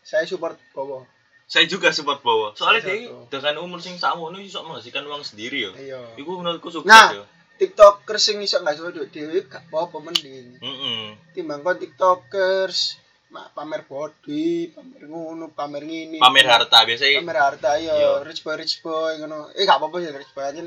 Saya 0.00 0.23
support 0.25 0.54
bawa. 0.70 1.02
saya 1.44 1.66
juga 1.66 1.90
support 1.90 2.23
Bowo. 2.23 2.54
Soalnya 2.54 2.78
Saya 2.78 2.94
dia 2.97 3.26
dengan 3.28 3.66
umur 3.66 3.82
sing 3.82 3.99
sakmono 3.99 4.38
iso 4.38 4.62
menghasilkan 4.62 5.02
uang 5.02 5.26
sendiri 5.26 5.59
yo. 5.61 5.75
Iya. 5.75 6.14
Iku 6.14 6.38
menurutku 6.38 6.70
sukses 6.70 6.87
Nah. 6.87 7.11
yo. 7.12 7.26
TikTokers 7.59 8.23
sing 8.23 8.38
iso 8.38 8.56
gak 8.61 8.73
suwe 8.73 8.94
dhewe 9.04 9.42
gak 9.44 9.66
apa-apa 9.66 9.99
mending. 10.00 10.56
Heeh. 10.56 11.18
timbang 11.32 11.61
kon 11.61 11.75
tiktokers 11.76 13.02
pamer 13.50 13.82
body 13.85 14.70
pamer 14.70 15.02
ngono 15.04 15.50
pamer 15.50 15.82
ngini 15.82 16.18
Pamer 16.18 16.47
harta 16.47 16.82
biasanya 16.82 17.18
pamer 17.18 17.38
harta 17.40 17.70
Iya. 17.76 17.94
yo 17.94 18.11
rich 18.23 18.40
boy 18.40 18.54
rich 18.54 18.78
boy 18.80 19.18
ngono 19.18 19.50
eh 19.52 19.62
gak 19.64 19.76
apa-apa 19.76 19.97
sih 19.99 20.11
rich 20.12 20.30
boy 20.30 20.42
aja 20.44 20.62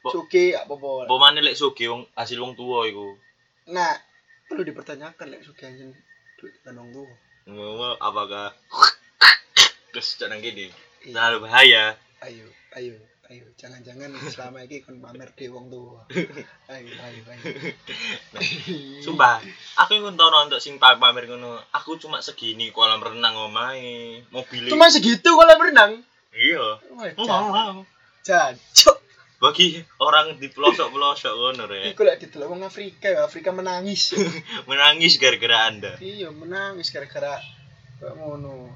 Bo- 0.00 0.12
suki 0.12 0.52
gak 0.52 0.64
apa-apa 0.64 1.04
Apa 1.04 1.16
mana 1.18 1.40
lek 1.40 1.54
sugih 1.54 1.88
wong 1.88 2.02
hasil 2.14 2.36
wong 2.38 2.52
tua 2.52 2.84
iku. 2.84 3.16
nah 3.66 3.92
perlu 4.44 4.60
dipertanyakan 4.62 5.26
lek 5.30 5.42
suki 5.42 5.62
anjen 5.62 5.92
duit 6.36 6.54
wong 6.66 6.88
tuwa 6.90 7.12
Ngono 7.46 7.94
apakah 7.96 8.50
terus 9.88 10.16
jangan 10.16 10.38
gini. 10.38 10.66
Iya. 11.00 11.14
Terlalu 11.14 11.38
bahaya. 11.40 11.84
ayo 12.18 12.44
ayo 12.74 12.96
ayo 13.26 13.44
jangan-jangan 13.54 14.10
selama 14.26 14.60
ini 14.60 14.80
kon 14.80 14.98
pamer 14.98 15.30
di 15.30 15.46
wong 15.46 15.66
tuwa 15.66 16.02
ayo 16.74 16.90
ayo 16.90 17.20
ayo 17.22 17.44
Sumpah, 18.98 19.38
aku 19.78 19.96
iku 19.96 20.10
tau 20.12 20.28
nonton 20.28 20.58
sing 20.58 20.76
pa- 20.76 20.96
pamer 20.96 21.24
ngono. 21.24 21.56
Aku 21.72 21.94
cuma 21.96 22.18
segini 22.18 22.68
kolam 22.68 22.98
renang 22.98 23.38
omae, 23.40 24.26
mobil. 24.28 24.66
cuma 24.66 24.88
segitu 24.88 25.30
kalau 25.30 25.54
berenang 25.56 26.02
iya. 26.32 26.82
Wow. 27.16 27.86
jancuk 28.20 28.98
Bagi 29.36 29.66
orang 29.98 30.40
di 30.40 30.48
pelosok-pelosok 30.48 31.28
ngono 31.30 31.64
rek. 31.66 31.92
iku 31.92 32.02
lek 32.02 32.16
didelok 32.18 32.48
wong 32.50 32.62
Afrika 32.62 33.06
ya 33.06 33.20
Afrika 33.22 33.52
menangis 33.52 34.16
Menangis 34.68 35.16
gara-gara 35.16 35.68
Anda. 35.68 35.92
iya 36.00 36.32
menangis 36.32 36.88
gara-gara 36.88 37.36
kayak 37.96 38.14
ngono 38.14 38.72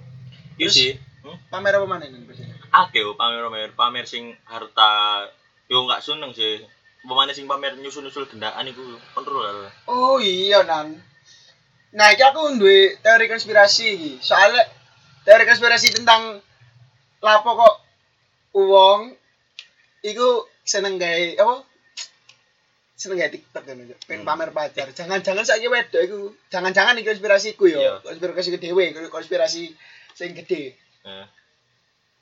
Iya 0.56 0.68
sih. 0.68 0.92
Hmm? 1.20 1.36
pamer 1.48 1.72
apa 1.74 1.84
mana 1.84 2.04
ini 2.04 2.24
biasanya 2.24 2.56
Akeh 2.70 3.00
yo 3.00 3.12
pamer-pamer, 3.12 3.72
pamer 3.74 4.04
sing 4.04 4.36
harta 4.42 5.24
yo 5.66 5.84
nggak 5.84 6.00
seneng 6.00 6.30
sih. 6.30 6.60
Pemane 7.00 7.32
sing 7.32 7.44
pamer 7.44 7.76
nyusul-nyusul 7.76 8.24
gendaan 8.26 8.64
iku 8.64 8.84
kontrol. 9.10 9.64
oh 9.86 10.16
iya 10.16 10.60
nan 10.60 11.00
nah 11.90 12.06
iki 12.08 12.20
aku 12.20 12.54
duwe 12.54 12.94
teori 12.98 13.26
konspirasi 13.26 13.84
iki 13.90 14.12
soalnya 14.20 14.62
teori 15.22 15.42
konspirasi 15.42 15.90
tentang 15.90 16.38
lapo 17.18 17.50
kok 17.54 17.74
uang 18.54 19.16
iku 20.02 20.44
seneng 20.70 20.94
gawe 20.96 21.26
apa 21.36 21.54
seneng 22.94 23.16
gawe 23.18 23.30
TikTok 23.30 23.64
kan 23.64 23.76
aja 23.76 23.94
pengen 24.04 24.22
Hmm. 24.22 24.28
pamer 24.28 24.50
pacar 24.50 24.86
jangan-jangan 24.90 25.42
saiki 25.42 25.66
wedok 25.66 26.00
iku 26.00 26.18
jangan-jangan 26.46 26.94
iki 26.94 27.08
konspirasiku 27.08 27.64
Iya. 27.66 27.78
yo 27.80 27.92
konspirasi 28.00 28.54
dhewe 28.54 28.84
konspirasi 29.08 29.74
sing 30.12 30.30
gede 30.32 30.78
Eh, 31.00 31.26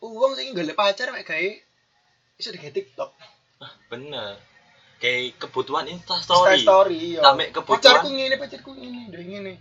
uang 0.01 0.33
sing 0.33 0.55
golek 0.55 0.73
pacar 0.75 1.11
mek 1.11 1.27
gawe 1.27 1.51
iso 2.37 2.49
digawe 2.49 2.71
TikTok 2.71 3.11
bener. 3.89 4.39
Kayak 4.99 5.39
kebutuhan 5.39 5.87
Insta 5.87 6.19
story, 6.19 6.59
story. 6.59 6.63
story 6.63 6.99
iya. 7.11 7.21
Sampai 7.23 7.51
kebutuhan. 7.51 7.83
pacarku 7.99 8.09
ngene 8.09 8.35
pacarku 8.37 8.71
ngene 8.73 8.99
ndek 9.09 9.23
ngene 9.25 9.53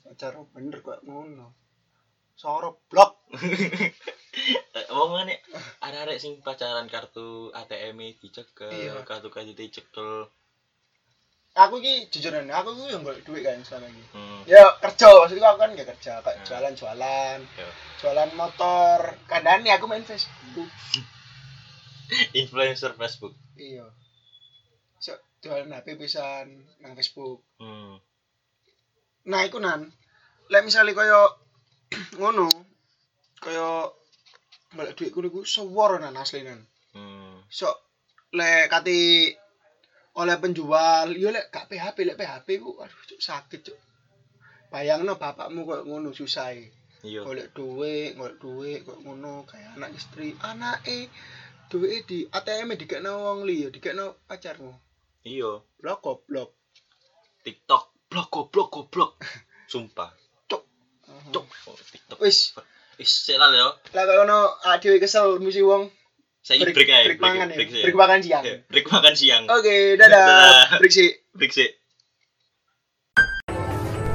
pacar 0.00 0.32
bener 0.48 0.78
kok 0.80 0.98
ngono 1.02 1.46
soro 2.34 2.78
blok 2.86 3.26
Eh, 4.36 4.84
Wong 4.90 5.16
ngene 5.16 5.40
arek-arek 5.80 6.18
sing 6.18 6.38
pacaran 6.38 6.86
kartu 6.86 7.48
ATM 7.52 7.96
dicekel, 8.14 8.68
Iya. 8.68 9.00
kartu 9.02 9.28
kredit 9.28 9.56
dicekel. 9.56 10.28
aku 11.56 11.80
ki 11.80 12.12
jujur 12.12 12.36
nih 12.36 12.52
aku 12.52 12.68
ki 12.70 12.92
yang 12.92 13.00
golek 13.00 13.24
duit 13.24 13.40
kan 13.40 13.56
selama 13.58 13.88
ini 13.88 14.04
Hmm. 14.12 14.44
ya 14.44 14.76
kerja 14.76 15.08
maksudku 15.08 15.40
aku 15.40 15.56
kan 15.56 15.72
gak 15.72 15.88
kerja 15.88 16.20
kayak 16.20 16.36
Hmm. 16.36 16.44
jualan 16.44 16.74
jualan 16.76 17.38
Ya. 17.56 17.68
jualan 17.96 18.30
motor 18.36 18.98
kadang 19.24 19.64
nih 19.64 19.72
aku 19.72 19.88
main 19.88 20.04
Facebook 20.04 20.68
Influencer 22.36 22.92
Facebook. 22.92 23.32
iya 23.56 23.88
so, 24.98 25.16
jualan 25.40 25.72
HP 25.72 25.96
pisan 25.96 26.46
nang 26.78 26.92
Facebook 26.92 27.40
Hmm. 27.56 28.04
nah 29.24 29.40
iku 29.40 29.56
nan 29.56 29.88
lek 30.46 30.60
misalnya 30.60 30.92
koyo 30.92 31.22
ngono 32.20 32.52
koyo 33.40 33.96
golek 34.76 34.94
duit 34.98 35.10
kuwi 35.12 35.28
ku 35.34 35.40
sewor 35.44 35.98
nan 36.00 36.16
asli 36.16 36.42
nan 36.44 36.60
Hmm. 36.96 37.44
so 37.52 37.68
lek 38.32 38.72
kati 38.72 39.28
oleh 40.16 40.36
penjual 40.40 41.08
yo 41.12 41.28
lek 41.28 41.52
gak 41.52 41.68
PHP 41.68 41.98
lek 42.08 42.16
PHP 42.16 42.48
ku 42.64 42.70
aduh 42.80 43.02
cuk 43.08 43.20
sakit 43.20 43.60
cuk 43.66 43.78
bayangno 44.72 45.20
bapakmu 45.20 45.60
kok 45.68 45.84
ngono 45.88 46.10
susah 46.16 46.56
Iya. 47.04 47.20
golek 47.22 47.52
duit 47.52 48.16
golek 48.16 48.38
duit 48.40 48.80
kok 48.82 48.98
ngono 49.04 49.44
kayak 49.44 49.76
anak 49.76 49.92
istri 49.92 50.32
anake 50.40 51.12
duit 51.68 52.08
di 52.08 52.24
ATM 52.32 52.74
dikekno 52.80 53.12
wong 53.24 53.38
liya 53.44 53.68
dikekno 53.68 54.16
pacarmu 54.24 54.72
Iya. 55.28 55.60
blok 55.78 55.98
goblok 56.00 56.50
TikTok 57.44 57.84
blok 58.10 58.28
goblok 58.32 58.68
goblok. 58.74 59.12
Sumpah. 59.70 60.10
Cuk. 60.50 60.62
Cuk. 61.34 61.46
Oh, 61.68 61.76
TikTok. 61.92 62.18
wis 62.22 62.54
Wis 62.96 63.12
sik 63.22 63.36
lah 63.36 63.52
yo. 63.52 63.68
lah 63.92 64.02
kok 64.02 64.16
ono 64.18 64.38
dhewe 64.78 64.96
kesel 64.96 65.36
musi 65.36 65.60
wong 65.60 65.92
Saya 66.40 66.62
break 66.62 66.72
break 66.74 66.88
aja. 66.88 67.04
break 67.06 67.20
mangan 67.20 67.46
ya 67.46 67.56
break 67.56 67.70
sih. 67.70 67.82
break 67.82 67.92
makan 67.94 68.18
siang 68.20 68.42
Oke, 68.42 68.54
Break 68.66 68.86
makan 68.88 69.12
siang. 69.14 69.42
oke 69.46 69.76
dadah 69.94 70.08
Dadah. 70.08 70.80
break 70.80 70.92
sih 70.92 71.08
Break 71.32 71.52
sih. 71.52 71.68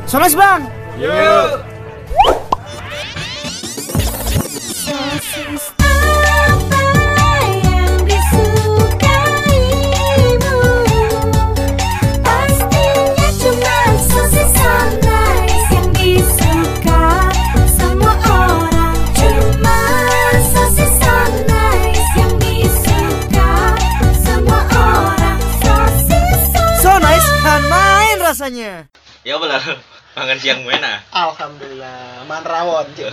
Sonas 0.04 0.34
bang. 0.34 0.62
Sosis 4.52 5.70
apa 5.70 5.81
Makan 30.32 30.40
siang 30.40 30.64
mana? 30.64 31.04
alhamdulillah 31.12 32.24
man 32.24 32.40
rawon 32.40 32.88
cek 32.96 33.12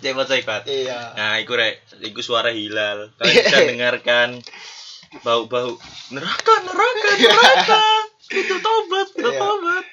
Cepet 0.00 0.24
saya 0.24 0.40
kuat. 0.40 0.64
iya 0.64 1.12
Nah, 1.12 1.36
iku 1.36 1.52
rek, 1.52 1.84
iku 2.00 2.24
suara 2.24 2.48
hilal. 2.48 3.12
Kalian 3.20 3.44
bisa 3.44 3.60
dengarkan 3.68 4.40
bau-bau 5.20 5.76
neraka, 6.08 6.54
neraka, 6.64 7.08
neraka. 7.20 7.84
Itu 8.32 8.56
tobat, 8.56 9.12
itu 9.12 9.20
Iya. 9.20 9.36
tobat. 9.36 9.84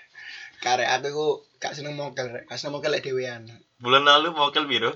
karek 0.58 0.88
aku 0.88 1.08
ku 1.12 1.28
gak 1.60 1.76
seneng 1.76 2.00
mokel 2.00 2.32
rek 2.32 2.48
gak 2.48 2.56
seneng 2.56 2.80
mokel 2.80 2.96
lek 2.96 3.04
dhewean 3.04 3.44
Bulan 3.78 4.08
lalu 4.08 4.32
ke 4.32 4.64
biru. 4.64 4.96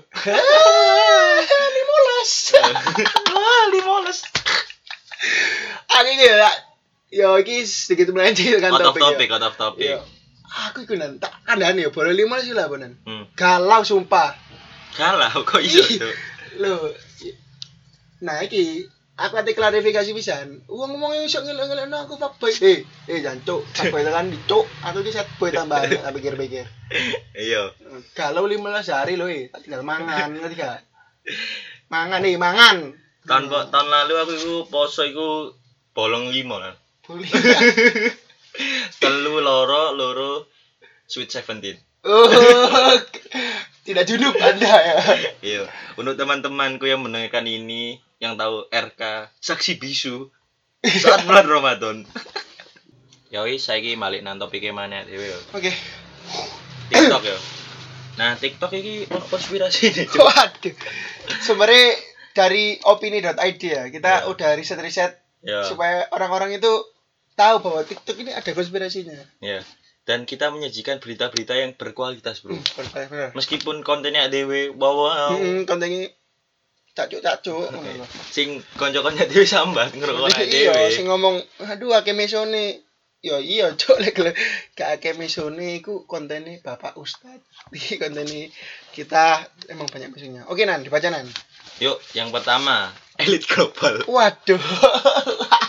limolas 1.76 2.32
Wah, 3.36 3.64
limoles. 3.68 4.24
aku 5.86 6.08
ya 6.16 6.48
yo 7.12 7.36
iki 7.36 7.60
sedikit 7.62 8.08
melenceng 8.08 8.56
kan 8.56 8.72
Out 8.72 8.80
of 8.80 8.96
topik 8.96 9.04
topic, 9.04 9.28
out 9.28 9.44
of 9.44 9.54
topic. 9.54 10.00
Iya. 10.52 10.68
Aku 10.68 10.84
iku 10.84 10.94
nan 11.00 11.16
tak 11.16 11.32
kandhane 11.48 11.80
ya 11.80 11.88
boleh 11.88 12.12
lima 12.12 12.36
sih 12.44 12.52
lah 12.52 12.68
benan. 12.68 13.00
Hmm. 13.08 13.24
Galau 13.32 13.80
sumpah. 13.82 14.36
Kalah 14.92 15.32
kok 15.32 15.64
iso 15.64 15.80
Ih. 15.80 15.96
tuh. 15.96 16.14
Lho, 16.60 16.76
Nah, 18.22 18.38
iki 18.44 18.86
aku 19.18 19.34
ate 19.34 19.56
klarifikasi 19.56 20.12
pisan. 20.14 20.62
Wong 20.70 20.94
ngomong 20.94 21.16
iso 21.24 21.42
ngelak-ngelak 21.42 22.06
aku 22.06 22.20
fuckboy. 22.20 22.52
Eh, 22.60 22.84
eh 23.08 23.18
jancuk, 23.18 23.64
fuckboy 23.72 24.04
tekan 24.04 24.30
dicuk. 24.30 24.68
Aku 24.84 25.02
iki 25.02 25.10
set 25.10 25.26
boy 25.40 25.50
tambah 25.50 25.82
tak 25.82 26.12
pikir-pikir. 26.14 26.68
Iya. 27.34 27.72
Galau 28.12 28.44
15 28.46 28.62
hari 28.92 29.16
lho, 29.16 29.26
eh. 29.26 29.48
Tak 29.50 29.64
tinggal 29.66 29.82
mangan, 29.82 30.36
ngerti 30.36 30.54
gak? 30.60 30.84
Mangan 31.88 32.20
nih, 32.22 32.36
mangan. 32.36 32.94
Tahun 33.24 33.46
kok 33.48 33.70
tahun 33.72 33.88
lalu 33.90 34.14
aku 34.18 34.32
iku 34.38 34.54
poso 34.68 35.02
iku 35.06 35.56
bolong 35.96 36.30
limo 36.30 36.60
lah. 36.60 36.76
Boleh. 37.02 37.26
Telu 39.02 39.36
loro 39.38 39.90
loro 39.90 40.46
sweet 41.04 41.28
seventeen. 41.28 41.74
Oh, 42.02 42.26
tidak 43.86 44.06
junub 44.06 44.34
Anda 44.36 44.66
ya. 44.70 44.96
Iya. 45.40 45.62
Untuk 45.94 46.14
teman-temanku 46.14 46.86
yang 46.86 47.02
mendengarkan 47.02 47.44
ini 47.44 47.98
yang 48.18 48.34
tahu 48.34 48.66
RK 48.66 49.30
saksi 49.38 49.76
bisu 49.76 50.30
saat 50.82 51.26
bulan 51.26 51.46
Ramadan. 51.58 52.06
ya 53.26 53.40
wis 53.42 53.64
saiki 53.64 53.96
balik 53.96 54.20
nang 54.20 54.36
topik 54.36 54.62
mana 54.70 55.02
dhewe 55.02 55.24
yo. 55.24 55.38
Oke. 55.52 55.72
TikTok 56.88 57.22
yo. 57.24 57.38
Nah, 58.12 58.36
TikTok 58.36 58.70
iki 58.72 59.08
ono 59.08 59.24
konspirasi 59.24 59.88
nih. 59.88 60.06
Waduh. 60.12 60.74
Sebenarnya 61.40 61.96
dari 62.32 62.76
opini.id 62.78 63.32
ya, 63.62 63.88
kita 63.88 64.10
Ya. 64.12 64.28
udah 64.28 64.50
riset-riset 64.52 65.16
Ya. 65.42 65.64
supaya 65.64 66.06
orang-orang 66.12 66.54
itu 66.54 66.70
tahu 67.32 67.56
bahwa 67.60 67.80
TikTok 67.82 68.16
ini 68.18 68.30
ada 68.30 68.50
konspirasinya. 68.50 69.16
Ya. 69.38 69.60
Dan 70.02 70.26
kita 70.26 70.50
menyajikan 70.50 70.98
berita-berita 70.98 71.54
yang 71.54 71.72
berkualitas, 71.72 72.42
Bro. 72.42 72.58
Benar. 72.58 73.30
Meskipun 73.32 73.80
kontennya 73.80 74.26
dewe 74.26 74.74
wow, 74.74 75.30
Hmm, 75.30 75.62
kontennya 75.62 76.10
Oke. 76.92 77.72
ngono 77.72 77.88
lho. 77.96 78.06
sing 78.28 78.60
konco-konco 78.76 79.24
dhewe 79.24 79.46
sambat 79.46 79.96
Jadi 79.96 80.44
dhewe. 80.44 80.76
iya 80.76 80.92
sing 80.92 81.08
ngomong 81.08 81.40
aduh 81.64 81.96
akeh 81.96 82.12
mesone 82.12 82.84
ya 83.22 83.40
iya 83.40 83.72
cok 83.80 83.96
lek 83.96 84.18
lek 84.20 84.36
gak 84.76 85.00
akeh 85.00 85.16
mesone 85.16 85.80
iku 85.80 86.04
kontene 86.04 86.60
Bapak 86.60 87.00
Ustad. 87.00 87.40
Iki 87.72 87.96
kontene 87.96 88.52
kita 88.92 89.40
emang 89.70 89.88
banyak 89.88 90.12
mesonnya. 90.12 90.44
Oke 90.52 90.68
Nan, 90.68 90.84
dibaca 90.84 91.08
Nan. 91.08 91.24
Yuk, 91.80 91.96
yang 92.12 92.28
pertama, 92.28 92.92
elit 93.16 93.48
global. 93.48 94.04
Waduh, 94.04 94.60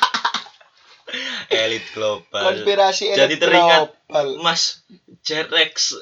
Elit 1.53 1.85
global. 1.93 2.43
konspirasi 2.43 3.13
Jadi 3.13 3.35
elit 3.35 3.39
teringat 3.39 3.81
global. 4.07 4.27
Mas 4.41 4.81
Jerex. 5.21 5.97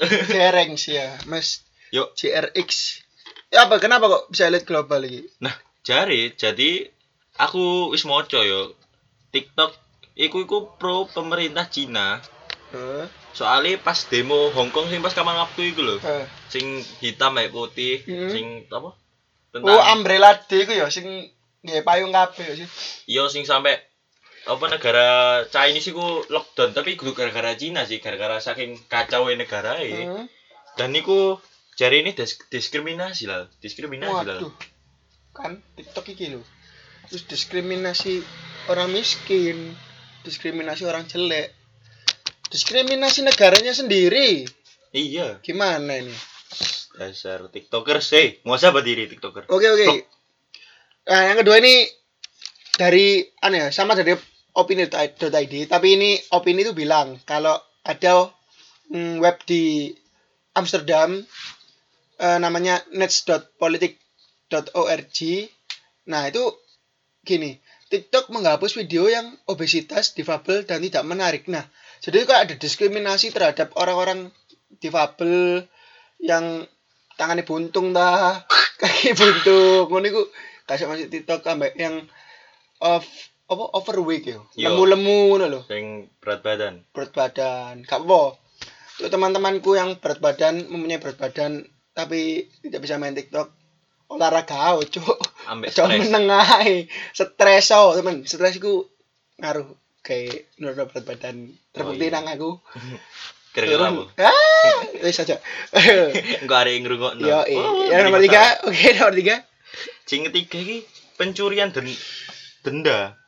Sih 0.78 0.94
ya, 0.96 1.20
Mas 1.28 1.62
Yuk, 1.92 2.16
JRX. 2.16 3.04
Ya 3.52 3.68
apa 3.68 3.76
kenapa 3.78 4.08
kok 4.08 4.32
bisa 4.32 4.48
elit 4.48 4.64
global 4.64 5.04
iki? 5.04 5.28
nah, 5.44 5.52
jari 5.84 6.32
jadi 6.34 6.88
aku 7.36 7.92
wis 7.92 8.08
moco 8.08 8.40
yo. 8.40 8.72
TikTok 9.32 9.76
iku 10.16 10.44
iku 10.44 10.58
pro 10.76 11.04
pemerintah 11.06 11.68
Cina. 11.68 12.24
Heeh. 12.72 13.08
Soalnya 13.32 13.80
pas 13.80 13.96
demo 14.08 14.52
Hong 14.52 14.72
Kong 14.72 14.88
sing 14.88 15.00
pas 15.00 15.12
kapan 15.12 15.36
waktu 15.36 15.76
iku 15.76 15.84
lho. 15.84 16.00
Heeh. 16.00 16.24
Sing 16.48 16.80
hitam 17.00 17.36
kayak 17.36 17.52
putih, 17.52 18.00
Hmm. 18.08 18.32
sing 18.32 18.46
apa? 18.72 18.96
Oh, 19.52 19.82
umbrella 19.92 20.32
D 20.48 20.64
iku 20.64 20.72
ya 20.72 20.88
sing 20.88 21.28
nggih 21.62 21.84
payung 21.84 22.16
kabeh 22.16 22.44
ya 22.48 22.56
sih. 22.56 22.68
Iya 23.12 23.28
sing 23.28 23.44
sampai 23.44 23.76
apa 24.42 24.66
negara 24.68 25.08
Chinese 25.48 25.92
iku 25.92 26.26
lockdown 26.28 26.74
tapi 26.74 26.98
kudu 26.98 27.14
gara-gara 27.14 27.54
Cina 27.54 27.86
sih 27.86 28.02
gara-gara 28.02 28.38
saking 28.38 28.74
kacau 28.86 29.30
negara 29.30 29.78
Heeh. 29.78 30.26
dan 30.76 30.90
niku 30.90 31.38
jari 31.74 32.02
ini 32.02 32.12
dis- 32.12 32.42
diskriminasi 32.48 33.30
lah 33.30 33.46
diskriminasi 33.60 34.24
lah 34.24 34.42
Waduh. 34.42 34.54
Kan 35.32 35.64
TikTok 35.74 36.12
iki 36.12 36.28
lho. 36.28 36.44
Terus 37.08 37.24
diskriminasi 37.24 38.20
orang 38.68 38.92
miskin, 38.92 39.72
diskriminasi 40.22 40.84
orang 40.84 41.08
jelek. 41.08 41.56
Diskriminasi 42.52 43.24
negaranya 43.24 43.72
sendiri. 43.72 44.44
iya 44.92 45.40
Gimana 45.40 45.96
ini? 45.98 46.12
dasar 46.92 47.48
tiktoker 47.48 48.04
sih 48.04 48.44
mau 48.44 48.60
siapa 48.60 48.84
diri 48.84 49.08
tiktoker 49.08 49.48
Oke, 49.48 49.64
oke. 49.66 49.86
Loh. 49.88 50.04
Nah, 51.08 51.22
yang 51.32 51.38
kedua 51.40 51.58
ini 51.58 51.88
dari 52.76 53.24
aneh 53.40 53.66
ya, 53.66 53.68
sama 53.72 53.96
dari 53.96 54.12
opini.id, 54.56 55.68
tapi 55.72 55.88
ini 55.96 56.20
opini 56.36 56.64
itu 56.68 56.76
bilang 56.76 57.16
kalau 57.24 57.56
ada 57.88 58.28
mm, 58.92 59.24
web 59.24 59.40
di 59.48 59.96
Amsterdam 60.56 61.26
eh, 62.20 62.38
namanya 62.40 62.84
nets.politik.org. 62.92 65.18
Nah, 66.12 66.28
itu 66.28 66.44
gini, 67.24 67.60
TikTok 67.92 68.30
menghapus 68.32 68.74
video 68.76 69.08
yang 69.08 69.38
obesitas, 69.48 70.14
difabel 70.16 70.64
dan 70.68 70.82
tidak 70.84 71.04
menarik. 71.08 71.48
Nah, 71.48 71.64
jadi 72.04 72.26
kok 72.28 72.40
ada 72.40 72.56
diskriminasi 72.58 73.32
terhadap 73.36 73.72
orang-orang 73.78 74.32
difabel 74.82 75.68
yang 76.18 76.68
tangannya 77.20 77.46
buntung 77.46 77.94
dah, 77.94 78.42
kaki 78.82 79.14
buntung. 79.14 79.92
Ngono 79.92 80.08
iku 80.08 80.24
kasih 80.66 80.88
masuk 80.88 81.10
TikTok 81.12 81.48
ambek 81.52 81.76
yang 81.76 82.08
of 82.82 83.06
apa 83.52 83.64
overweight 83.76 84.24
ya. 84.24 84.40
Yo. 84.56 84.72
Lemu-lemu 84.72 85.18
ngono 85.28 85.46
lho 85.52 85.62
sing 85.68 86.08
berat 86.24 86.40
badan 86.40 86.88
berat 86.96 87.12
badan 87.12 87.84
gak 87.84 88.00
apa 88.08 88.40
untuk 89.02 89.12
teman-temanku 89.12 89.76
yang 89.76 90.00
berat 90.00 90.24
badan 90.24 90.72
mempunyai 90.72 91.04
berat 91.04 91.20
badan 91.20 91.68
tapi 91.92 92.48
tidak 92.64 92.80
bisa 92.88 92.96
main 92.96 93.12
TikTok 93.12 93.52
olahraga 94.12 94.76
cuk 94.92 95.20
ambek 95.48 95.72
stres 95.72 96.08
meneng 96.08 96.28
ae. 96.32 96.88
Stres 97.16 97.72
oh, 97.76 97.96
temen. 97.96 98.28
Stres 98.28 98.60
iku 98.60 98.88
ngaruh 99.40 99.68
kayak 100.04 100.52
menurut 100.60 100.92
berat 100.92 101.06
badan. 101.08 101.36
Terbukti 101.72 102.08
iya. 102.12 102.16
nang 102.20 102.28
aku. 102.28 102.60
Turun. 103.52 104.08
apa 104.08 104.32
Ah, 104.32 104.80
wis 105.04 105.20
aja. 105.20 105.36
enggak 106.44 106.60
ada 106.64 106.72
yang 106.72 106.88
ngerungokno 106.88 107.20
Yo, 107.28 107.44
eh. 107.44 107.60
Oh, 107.60 107.84
yang 107.84 108.00
jadi 108.00 108.04
nomor 108.08 108.24
tiga, 108.24 108.44
oke 108.64 108.88
nomor 108.96 109.16
tiga. 109.16 109.36
sing 110.08 110.28
ketiga 110.28 110.58
iki 110.60 110.78
pencurian 111.16 111.72
den 111.72 111.92
denda 112.64 113.20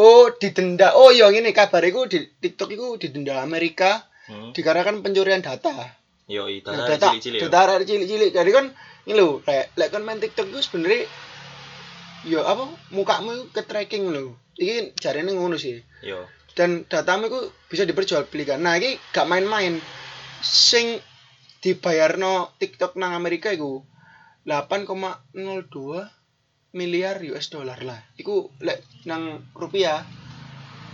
Oh, 0.00 0.32
didenda. 0.32 0.96
Oh, 0.96 1.12
iya 1.12 1.28
ini 1.28 1.52
kabar 1.52 1.84
iku 1.84 2.08
di 2.08 2.24
TikTok 2.24 2.72
iku 2.72 2.86
didenda 2.96 3.44
Amerika 3.44 4.08
hmm. 4.32 4.56
dikarenakan 4.56 5.04
pencurian 5.04 5.44
data. 5.44 6.00
yo 6.30 6.48
Nah, 6.48 6.88
data 6.88 6.96
data 6.96 7.06
cilik-cilik 7.20 7.40
data 7.52 7.84
cilik-cilik. 7.84 8.30
Jadi 8.32 8.50
kan 8.54 8.72
ini 9.04 9.12
lho, 9.12 9.44
kayak 9.44 9.76
lek 9.76 9.90
kan 9.92 10.02
main 10.06 10.22
TikTok 10.22 10.48
itu 10.48 10.60
sebenarnya 10.64 11.04
yo 12.24 12.40
apa 12.48 12.64
mukamu 12.96 13.52
ke 13.52 13.60
tracking 13.66 14.08
lho. 14.08 14.40
Iki 14.56 14.96
jarene 14.96 15.36
ngono 15.36 15.60
sih. 15.60 15.84
yo 16.00 16.24
dan 16.54 16.84
datamu 16.86 17.30
itu 17.30 17.40
bisa 17.70 17.86
diperjualbelikan. 17.86 18.60
Nah, 18.60 18.76
ini 18.78 18.98
gak 19.14 19.24
main-main. 19.24 19.78
Sing 20.40 20.98
dibayarno 21.60 22.56
TikTok 22.56 22.96
nang 22.96 23.12
Amerika 23.12 23.52
iku 23.52 23.84
8,02 24.48 26.19
miliar 26.72 27.18
US 27.26 27.48
dollar 27.48 27.78
lah. 27.80 27.98
Iku 28.14 28.50
lek 28.58 28.78
nang 29.02 29.42
rupiah 29.52 30.02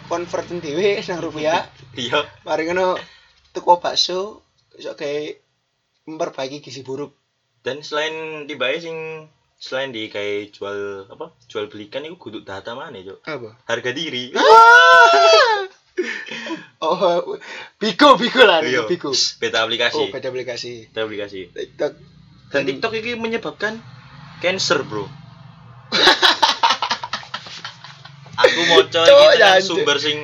konverten 0.07 0.59
dhewe 0.59 1.03
nang 1.03 1.21
rupiah, 1.21 1.67
iya 1.99 2.23
mari 2.43 2.65
ngono 2.65 2.95
tuku 3.51 3.69
bakso 3.77 4.43
iso 4.73 4.93
kayak 4.93 5.43
memperbaiki 6.05 6.61
gizi 6.61 6.81
buruk. 6.81 7.11
dan 7.61 7.83
selain 7.83 8.15
tibae 8.45 8.79
sing 8.79 9.27
selain 9.59 9.91
di 9.91 10.07
kayak 10.07 10.55
jual 10.55 11.03
apa 11.07 11.35
jual 11.47 11.67
belikan 11.67 12.01
itu 12.01 12.15
kudu 12.15 12.41
data 12.41 12.73
mana 12.73 12.95
cok 12.97 13.19
Apa? 13.27 13.51
harga 13.67 13.91
diri 13.91 14.31
Oh, 16.79 17.25
Bigo, 17.75 18.15
Bigo 18.15 18.45
lah, 18.45 18.61
Iya. 18.61 18.85
Bigo. 18.85 19.11
beta 19.41 19.65
aplikasi 19.65 19.97
Oh, 19.99 20.09
beda 20.09 20.29
aplikasi. 20.29 20.87
beta 20.87 21.03
aplikasi 21.03 21.41
TikTok 21.51 21.93
dan 22.53 22.63
TikTok 22.63 22.93
ini 22.95 23.17
menyebabkan 23.17 23.81
cancer 24.39 24.85
bro 24.85 25.09
aku 28.37 28.61
mau 28.67 28.83
Cok, 28.85 29.05
kita 29.05 29.35
jangan, 29.37 29.61
sumber 29.61 29.97
sing 29.97 30.19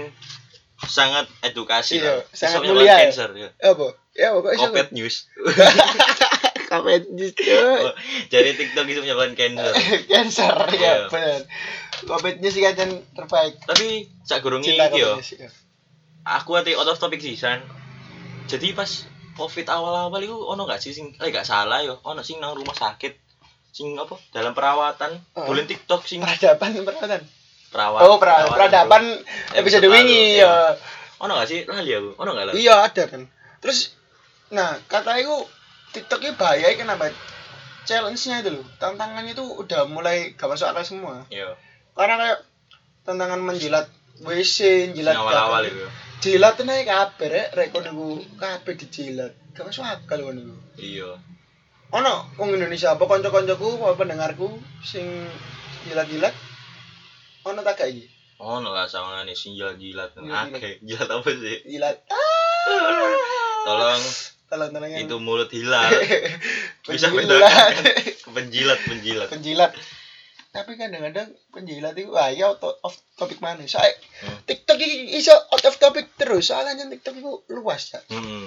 sangat 0.83 1.25
edukasi 1.41 1.97
Iya, 1.97 2.21
lah 2.21 2.27
sangat 2.31 2.61
Iso 2.61 2.69
mulia 2.69 2.85
ya. 2.85 2.97
cancer 3.01 3.31
ya. 3.33 3.49
apa? 3.63 3.87
Ya, 4.13 4.27
apa 4.31 4.39
kok 4.43 4.53
iso? 4.53 4.63
Kopet 4.69 4.89
news 4.93 5.17
Kopet 6.73 7.05
justru. 7.13 7.53
Oh, 7.53 7.93
jadi 8.29 8.53
TikTok 8.53 8.87
itu 8.87 9.01
menyebabkan 9.01 9.37
cancer 9.37 9.73
Cancer 10.09 10.53
ya, 10.73 10.75
Iya. 10.75 10.95
benar. 11.07 11.41
Kopetnya 12.03 12.49
sih 12.49 12.61
kan 12.61 12.77
terbaik. 13.13 13.61
tapi 13.63 14.09
sak 14.23 14.41
gurungi 14.41 14.75
yo 14.93 15.21
sih. 15.21 15.39
ya. 15.39 15.49
aku 16.25 16.55
ati 16.55 16.73
out 16.73 16.87
of 16.87 16.97
topic 16.97 17.19
sih 17.19 17.35
san 17.35 17.63
jadi 18.45 18.73
pas 18.73 18.89
covid 19.33 19.67
awal-awal 19.67 20.19
itu 20.19 20.35
ono 20.35 20.65
gak 20.65 20.79
sih 20.79 20.91
sing 20.91 21.15
eh 21.17 21.29
gak 21.29 21.43
salah 21.43 21.81
yo 21.81 21.99
ono 22.03 22.21
sing 22.21 22.37
nang 22.39 22.53
rumah 22.53 22.73
sakit 22.73 23.22
sing 23.73 23.97
apa 23.97 24.15
dalam 24.29 24.53
perawatan 24.53 25.17
Oh. 25.33 25.45
bulan 25.45 25.65
TikTok 25.65 26.05
sing 26.05 26.21
Peradaban, 26.21 26.77
perawatan. 26.79 27.25
perawat 27.67 28.01
Oh, 28.03 28.17
pra- 28.17 28.45
peradaban 28.47 29.05
episode 29.51 29.87
wingi 29.87 30.39
ya. 30.39 30.77
ono 31.17 31.33
gak 31.35 31.49
sih 31.49 31.65
lali 31.65 31.91
aku 31.91 32.13
ono 32.15 32.31
gak 32.31 32.47
lah 32.47 32.55
Iya, 32.55 32.85
ada 32.85 33.05
kan. 33.07 33.25
Terus 33.59 33.97
nah, 34.49 34.77
kata 34.85 35.17
itu 35.17 35.33
TikTok 35.91 36.21
ini 36.21 36.33
bahaya 36.35 36.69
kenapa? 36.75 37.09
challenge-nya 37.83 38.41
itu 38.41 38.51
loh 38.53 38.67
tantangannya 38.77 39.33
itu 39.33 39.43
udah 39.43 39.85
mulai 39.85 40.33
gak 40.33 40.47
masuk 40.47 40.67
akal 40.67 40.85
semua 40.85 41.27
Iya. 41.27 41.57
karena 41.93 42.15
kayak 42.17 42.39
tantangan 43.03 43.41
menjilat 43.41 43.91
WC 44.23 44.59
jilat 44.93 45.17
awal-awal 45.17 45.65
itu. 45.65 45.83
jilat 46.21 46.55
tuh 46.55 46.63
naik 46.63 46.87
kabeh 46.87 47.27
rek 47.27 47.49
rek 47.51 47.69
kono 47.71 47.89
niku 47.89 48.07
kabeh 48.37 48.75
dijilat 48.77 49.35
gak 49.51 49.65
masuk 49.65 49.83
akal 49.83 50.19
kono 50.21 50.37
niku 50.37 50.55
Iya. 50.77 51.11
Ono 51.93 52.33
wong 52.41 52.57
Indonesia 52.57 52.97
apa 52.97 53.05
kanca-kancaku 53.05 53.77
apa 53.85 53.95
pendengarku 53.95 54.49
sing 54.81 55.05
jilat-jilat 55.85 56.33
ono 57.45 57.61
tak 57.61 57.85
iki 57.87 58.09
Ono 58.43 58.75
lah 58.75 58.91
sawangane 58.91 59.39
sing 59.39 59.55
jilat-jilat 59.55 60.19
akeh. 60.19 60.83
Jilat 60.83 61.07
apa 61.07 61.31
sih? 61.31 61.63
jilat 61.63 61.95
ah 62.11 62.19
Tolong 63.69 64.03
tolong 64.51 64.71
tolong 64.75 64.91
itu 64.99 65.17
mulut 65.23 65.47
hilang. 65.55 65.87
Bisa 66.91 67.15
bedakan. 67.15 67.71
Penjilat, 68.35 68.79
penjilat. 68.83 69.29
penjilat 69.31 69.71
tapi 70.53 70.77
kadang-kadang 70.77 71.33
penjilat 71.49 71.97
itu 71.97 72.13
wah 72.13 72.29
ya 72.29 72.53
out 72.53 72.61
of 72.61 72.93
topic 73.17 73.41
mana 73.41 73.65
saya 73.65 73.89
Hmm. 74.23 74.39
TikTok 74.47 74.79
ini 74.79 75.19
iso 75.19 75.35
out 75.35 75.65
of 75.67 75.75
topic 75.81 76.15
terus 76.15 76.53
soalnya 76.53 76.87
TikTok 76.87 77.19
itu 77.19 77.33
luas 77.51 77.91
ya 77.91 78.01
Hmm. 78.13 78.47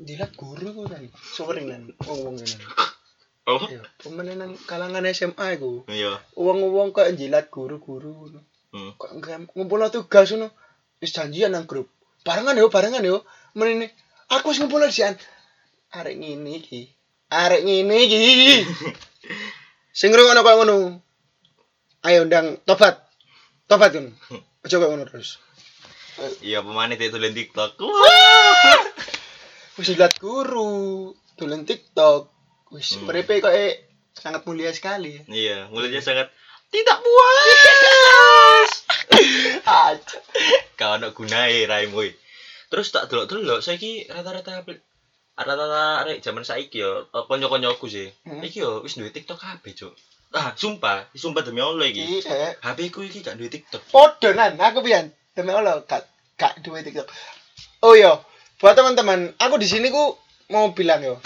Jilat 0.00 0.32
guru 0.32 0.72
ku 0.72 0.82
kan 0.88 1.04
sering 1.36 1.66
kan 1.68 1.82
wong 2.08 2.18
wong 2.24 2.36
ini 2.40 2.56
Oh. 3.48 3.58
ya 3.66 3.82
pemenenan 3.98 4.54
kalangan 4.68 5.02
SMA 5.10 5.58
itu 5.58 5.82
Iya. 5.90 6.22
uang 6.38 6.60
uang 6.70 6.88
kok 6.94 7.08
jilat 7.18 7.48
guru 7.50 7.76
guru 7.82 8.36
Hmm. 8.70 8.94
kok 8.94 9.10
ngumpul 9.58 9.82
tugas 9.90 10.30
ngono. 10.30 10.54
Wis 11.02 11.10
janjian 11.10 11.50
nang 11.50 11.66
grup. 11.66 11.90
Barengan 12.22 12.54
yo 12.54 12.70
barengan 12.70 13.02
yo. 13.02 13.26
Menini 13.58 13.90
aku 14.30 14.54
wis 14.54 14.62
ngumpul 14.62 14.86
disian 14.86 15.18
arek 15.90 16.14
ngene 16.14 16.62
iki. 16.62 16.86
Arek 17.34 17.66
ngene 17.66 17.96
iki. 18.06 18.18
Sing 19.98 20.14
ngono 20.14 20.46
kok 20.46 20.54
ngono. 20.62 21.02
Ayo 22.06 22.22
ndang 22.30 22.62
tobat. 22.62 23.10
Tobat 23.66 23.90
kan 23.90 24.06
aja 24.62 24.74
kok 24.78 24.86
ngono 24.86 25.02
terus. 25.10 25.42
Iya, 26.38 26.62
pemane 26.62 26.94
itu 26.94 27.10
dolen 27.10 27.34
TikTok. 27.34 27.74
Wis 29.80 29.88
jilat 29.88 30.12
guru 30.20 31.10
dolen 31.34 31.64
TikTok 31.64 32.28
wis 32.70 32.94
Hmm. 32.94 33.08
uripe 33.08 33.40
kok 33.40 33.50
eh, 33.50 33.88
sangat 34.12 34.44
mulia 34.44 34.70
sekali 34.70 35.24
Iya, 35.26 35.72
mulutnya 35.72 35.98
sangat 35.98 36.28
tidak 36.70 37.00
puas. 37.00 38.70
aja 39.66 40.18
Kau 40.78 40.94
ada 40.94 41.10
gunai 41.10 41.66
raimu. 41.66 42.06
Terus 42.70 42.88
tak 42.88 43.10
delok-delok 43.10 43.58
saiki 43.58 44.06
rata-rata 44.06 44.62
rata-rata 45.34 45.82
arek 46.06 46.22
zaman 46.22 46.46
saiki 46.46 46.78
yo 46.78 47.10
eh, 47.10 47.24
kanca-kancaku 47.26 47.86
sih. 47.88 48.08
Hmm. 48.22 48.38
Iki 48.38 48.58
yo 48.60 48.70
wis 48.80 48.94
duwe 48.94 49.10
TikTok 49.10 49.36
kabeh, 49.36 49.74
Cuk. 49.74 49.92
Ah, 50.30 50.54
sumpah, 50.54 51.10
sumpah 51.10 51.42
demi 51.42 51.58
Allah 51.58 51.90
iki. 51.90 52.22
iya 52.22 52.54
HP 52.62 52.94
ku 52.94 53.02
iki 53.02 53.18
gak 53.18 53.34
duwe 53.34 53.50
TikTok. 53.50 53.82
Podo 53.90 54.30
nan, 54.30 54.54
aku 54.56 54.78
pian. 54.80 55.10
Demi 55.34 55.50
Allah, 55.50 55.82
gak 55.90 56.06
gak 56.38 56.62
duwe 56.62 56.86
TikTok. 56.86 57.10
Oh 57.82 57.98
iya, 57.98 58.14
buat 58.60 58.76
teman-teman, 58.76 59.32
aku 59.40 59.56
di 59.56 59.64
sini 59.64 59.88
ku 59.88 60.20
mau 60.52 60.68
bilang 60.76 61.00
yo. 61.00 61.16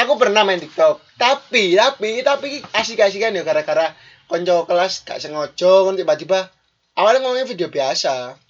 Aku 0.00 0.16
pernah 0.16 0.40
main 0.40 0.56
TikTok, 0.56 1.20
tapi 1.20 1.76
tapi 1.76 2.24
tapi 2.24 2.64
asik-asikan 2.72 3.36
ya 3.36 3.44
gara-gara 3.44 3.92
konco 4.24 4.64
kelas 4.64 5.04
gak 5.04 5.20
sengaja 5.20 5.84
kan 5.84 6.00
tiba-tiba 6.00 6.48
awalnya 6.96 7.20
ngomongnya 7.20 7.44
video 7.44 7.68
biasa. 7.68 8.40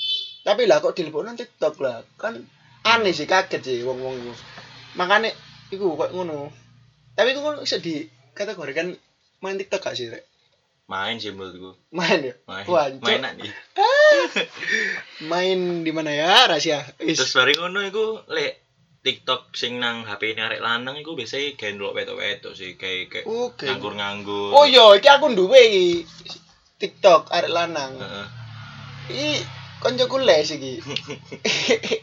Tapi 0.46 0.70
lah 0.70 0.78
kok 0.78 0.94
dilebokno 0.94 1.34
TikTok 1.34 1.82
lah. 1.82 2.06
Kan 2.14 2.46
aneh 2.86 3.10
sih 3.10 3.26
kaget 3.26 3.58
sih 3.64 3.82
wong-wong 3.82 4.14
iku. 4.22 4.32
Makanya 4.94 5.34
iku 5.74 5.98
kok 5.98 6.14
ngono. 6.14 6.54
Tapi 7.18 7.34
iku 7.34 7.42
ngono 7.42 7.66
bisa 7.66 7.82
dikategorikan 7.82 8.94
main 9.42 9.58
TikTok 9.58 9.82
gak 9.82 9.98
sih, 9.98 10.14
Rek? 10.14 10.27
Main 10.88 11.20
sih 11.20 11.36
menurutku. 11.36 11.76
Main 11.92 12.24
ya? 12.24 12.34
Main. 12.48 12.64
Wah, 12.64 12.88
main 12.88 13.20
Cuk. 13.20 13.44
nih. 13.44 13.52
main 15.30 15.58
di 15.84 15.92
mana 15.92 16.10
ya 16.10 16.48
rahasia 16.48 16.80
Is. 16.98 17.20
Terus 17.20 17.36
bareng 17.36 17.60
ngono 17.60 17.84
iku 17.84 18.04
lek 18.26 18.64
TikTok 18.98 19.52
sing 19.52 19.78
nang 19.78 20.02
HP 20.02 20.32
ini 20.32 20.42
arek 20.42 20.58
lanang 20.58 20.96
iku 20.96 21.12
biasanya 21.12 21.54
kayak 21.54 21.76
ndelok 21.76 21.92
wetok-wetok 21.94 22.52
sih 22.52 22.74
kayak 22.74 23.08
kayak 23.08 23.24
Oke. 23.28 23.64
nganggur-nganggur. 23.64 24.50
oh 24.52 24.64
iya 24.64 24.96
iki 24.96 25.06
aku 25.06 25.32
duwe 25.32 25.60
iki 25.60 25.86
TikTok 26.76 27.30
arek 27.30 27.48
lanang 27.48 27.94
Heeh. 27.94 28.26
iki 29.08 29.30
koncoku 29.78 30.18
les 30.18 30.50
iki 30.50 30.82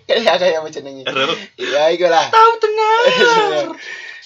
kayak 0.08 0.38
kayak 0.42 0.62
apa 0.64 0.70
jenenge 0.72 1.04
Aduh. 1.04 1.36
iya 1.60 1.92
iku 1.92 2.08
lah 2.08 2.32
Tahu 2.32 2.52
dengar. 2.64 3.02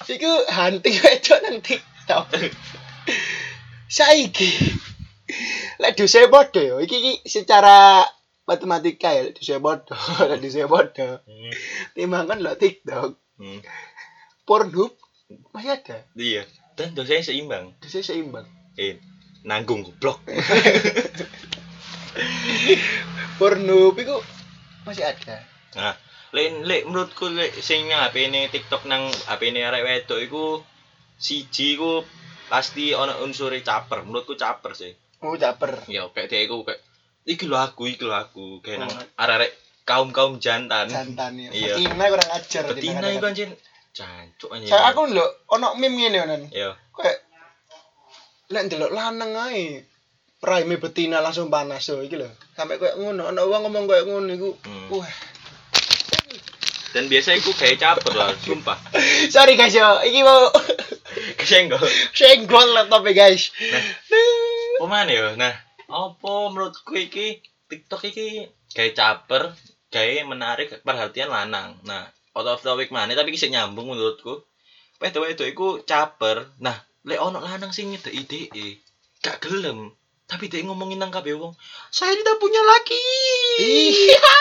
iku 0.20 0.32
hunting 0.48 0.96
wedok 1.00 1.40
nang 1.42 1.58
TikTok 1.60 2.26
saiki 3.90 4.50
lek 5.82 5.98
dose 5.98 6.30
padha 6.30 6.62
yo 6.62 6.78
iki, 6.78 6.96
iki 6.96 7.14
secara 7.26 8.06
matematika 8.46 9.10
ya 9.10 9.34
dose 9.34 9.58
padha 9.58 9.98
lek 10.30 10.40
dose 10.40 10.62
padha 10.66 11.08
Hmm. 11.26 11.52
timbangan 11.94 12.40
lo 12.40 12.54
TikTok 12.54 13.18
Hmm. 13.40 13.60
Pornhub 14.44 14.94
masih 15.52 15.72
ada 15.74 16.04
Iya. 16.14 16.44
Dan 16.76 16.92
dosanya 16.92 17.24
seimbang. 17.24 17.72
dose 17.80 18.00
seimbang 18.00 18.44
Eh, 18.76 19.00
nanggung 19.44 19.84
goblok. 19.84 20.20
Pornhub 23.38 23.96
itu 23.96 24.16
masih 24.84 25.06
ada 25.06 25.44
Nah, 25.70 25.94
lek 26.34 26.66
lek 26.66 26.82
menurutku 26.84 27.30
lek 27.30 27.54
sing 27.56 27.88
HP 27.88 28.28
ini 28.28 28.50
TikTok 28.50 28.84
nang 28.86 29.06
HP 29.08 29.54
ini 29.54 29.62
arek 29.62 29.86
wedok 29.86 30.20
iku 30.20 30.46
siji 31.16 31.78
iku 31.78 32.02
pasti 32.50 32.92
ana 32.92 33.16
unsur 33.20 33.54
caper. 33.56 34.02
Menurutku 34.02 34.34
caper 34.34 34.74
sih. 34.74 34.92
oh 35.20 35.36
caper 35.36 35.84
Ya 35.86 36.08
kayak 36.08 36.28
dia 36.28 36.42
iku 36.42 36.64
kayak 36.64 36.82
iki 37.24 37.46
lho 37.46 37.56
aku, 37.56 37.88
iki 37.88 38.02
lho 38.02 38.14
aku. 38.14 38.60
Kayak 38.60 38.82
nang 38.82 38.92
Oh. 38.92 39.04
arek-arek 39.18 39.52
kaum-kaum 39.84 40.38
jantan. 40.38 40.86
jantan 40.86 41.34
ya 41.36 41.50
Iya. 41.50 41.74
betina 41.76 42.06
kurang 42.08 42.30
ajar 42.32 42.64
Betina 42.68 43.08
iku 43.10 43.26
anjing 43.26 43.52
jancuk 43.90 44.50
anjing. 44.50 44.70
saya 44.70 44.90
aku 44.90 45.02
lho 45.08 45.26
ono 45.48 45.74
meme 45.76 45.98
ngene 46.00 46.18
onan 46.22 46.42
ya. 46.50 46.78
kayak 46.92 47.26
lek 48.48 48.64
ndelok 48.66 48.90
lanang 48.90 49.34
ae 49.44 49.82
Prime 50.40 50.78
betina 50.78 51.20
langsung 51.20 51.50
panas 51.50 51.84
so 51.84 52.00
iki 52.00 52.16
lho 52.16 52.26
sampai 52.54 52.78
kayak 52.78 52.96
ngono 52.96 53.28
ono 53.28 53.42
wong 53.44 53.66
ngomong 53.66 53.86
kayak 53.86 54.06
ngono 54.06 54.30
iku 54.32 54.50
Hmm. 54.62 54.88
wah 54.94 55.10
Dan 56.90 57.06
biasa 57.06 57.34
iku 57.36 57.54
kayak 57.54 57.78
caper 57.78 58.14
lah, 58.14 58.34
sumpah. 58.36 58.74
sorry 59.34 59.54
guys 59.54 59.70
yo 59.72 59.86
iki 60.02 60.22
mau 60.22 60.50
Kesenggol. 61.40 61.80
senggol 62.12 62.68
laptop 62.76 63.08
e 63.08 63.14
guys 63.16 63.50
Pemane 64.80 65.12
ya? 65.12 65.36
Nah, 65.36 65.52
apa 65.92 66.32
menurutku 66.48 66.96
iki 66.96 67.44
TikTok 67.68 68.08
iki 68.08 68.48
kayak 68.72 68.96
caper, 68.96 69.52
kayak 69.92 70.24
menarik 70.24 70.72
perhatian 70.88 71.28
lanang. 71.28 71.76
Nah, 71.84 72.08
out 72.32 72.48
of 72.48 72.64
topic 72.64 72.88
mana 72.88 73.12
tapi 73.12 73.36
kisah 73.36 73.52
nyambung 73.52 73.92
menurutku. 73.92 74.48
Wedo 75.04 75.20
wedo 75.20 75.44
iku 75.44 75.84
caper. 75.84 76.48
Nah, 76.64 76.80
lek 77.04 77.20
ono 77.20 77.44
lanang 77.44 77.76
sing 77.76 77.92
nyedek 77.92 78.16
ide, 78.16 78.48
gak 79.20 79.44
gelem. 79.44 79.92
Tapi 80.32 80.48
dia 80.48 80.64
ngomongin 80.64 81.02
nang 81.02 81.12
kabeh 81.12 81.36
wong, 81.36 81.58
saya 81.92 82.16
tidak 82.16 82.40
punya 82.40 82.62
laki. 82.64 83.04
iya 83.60 84.24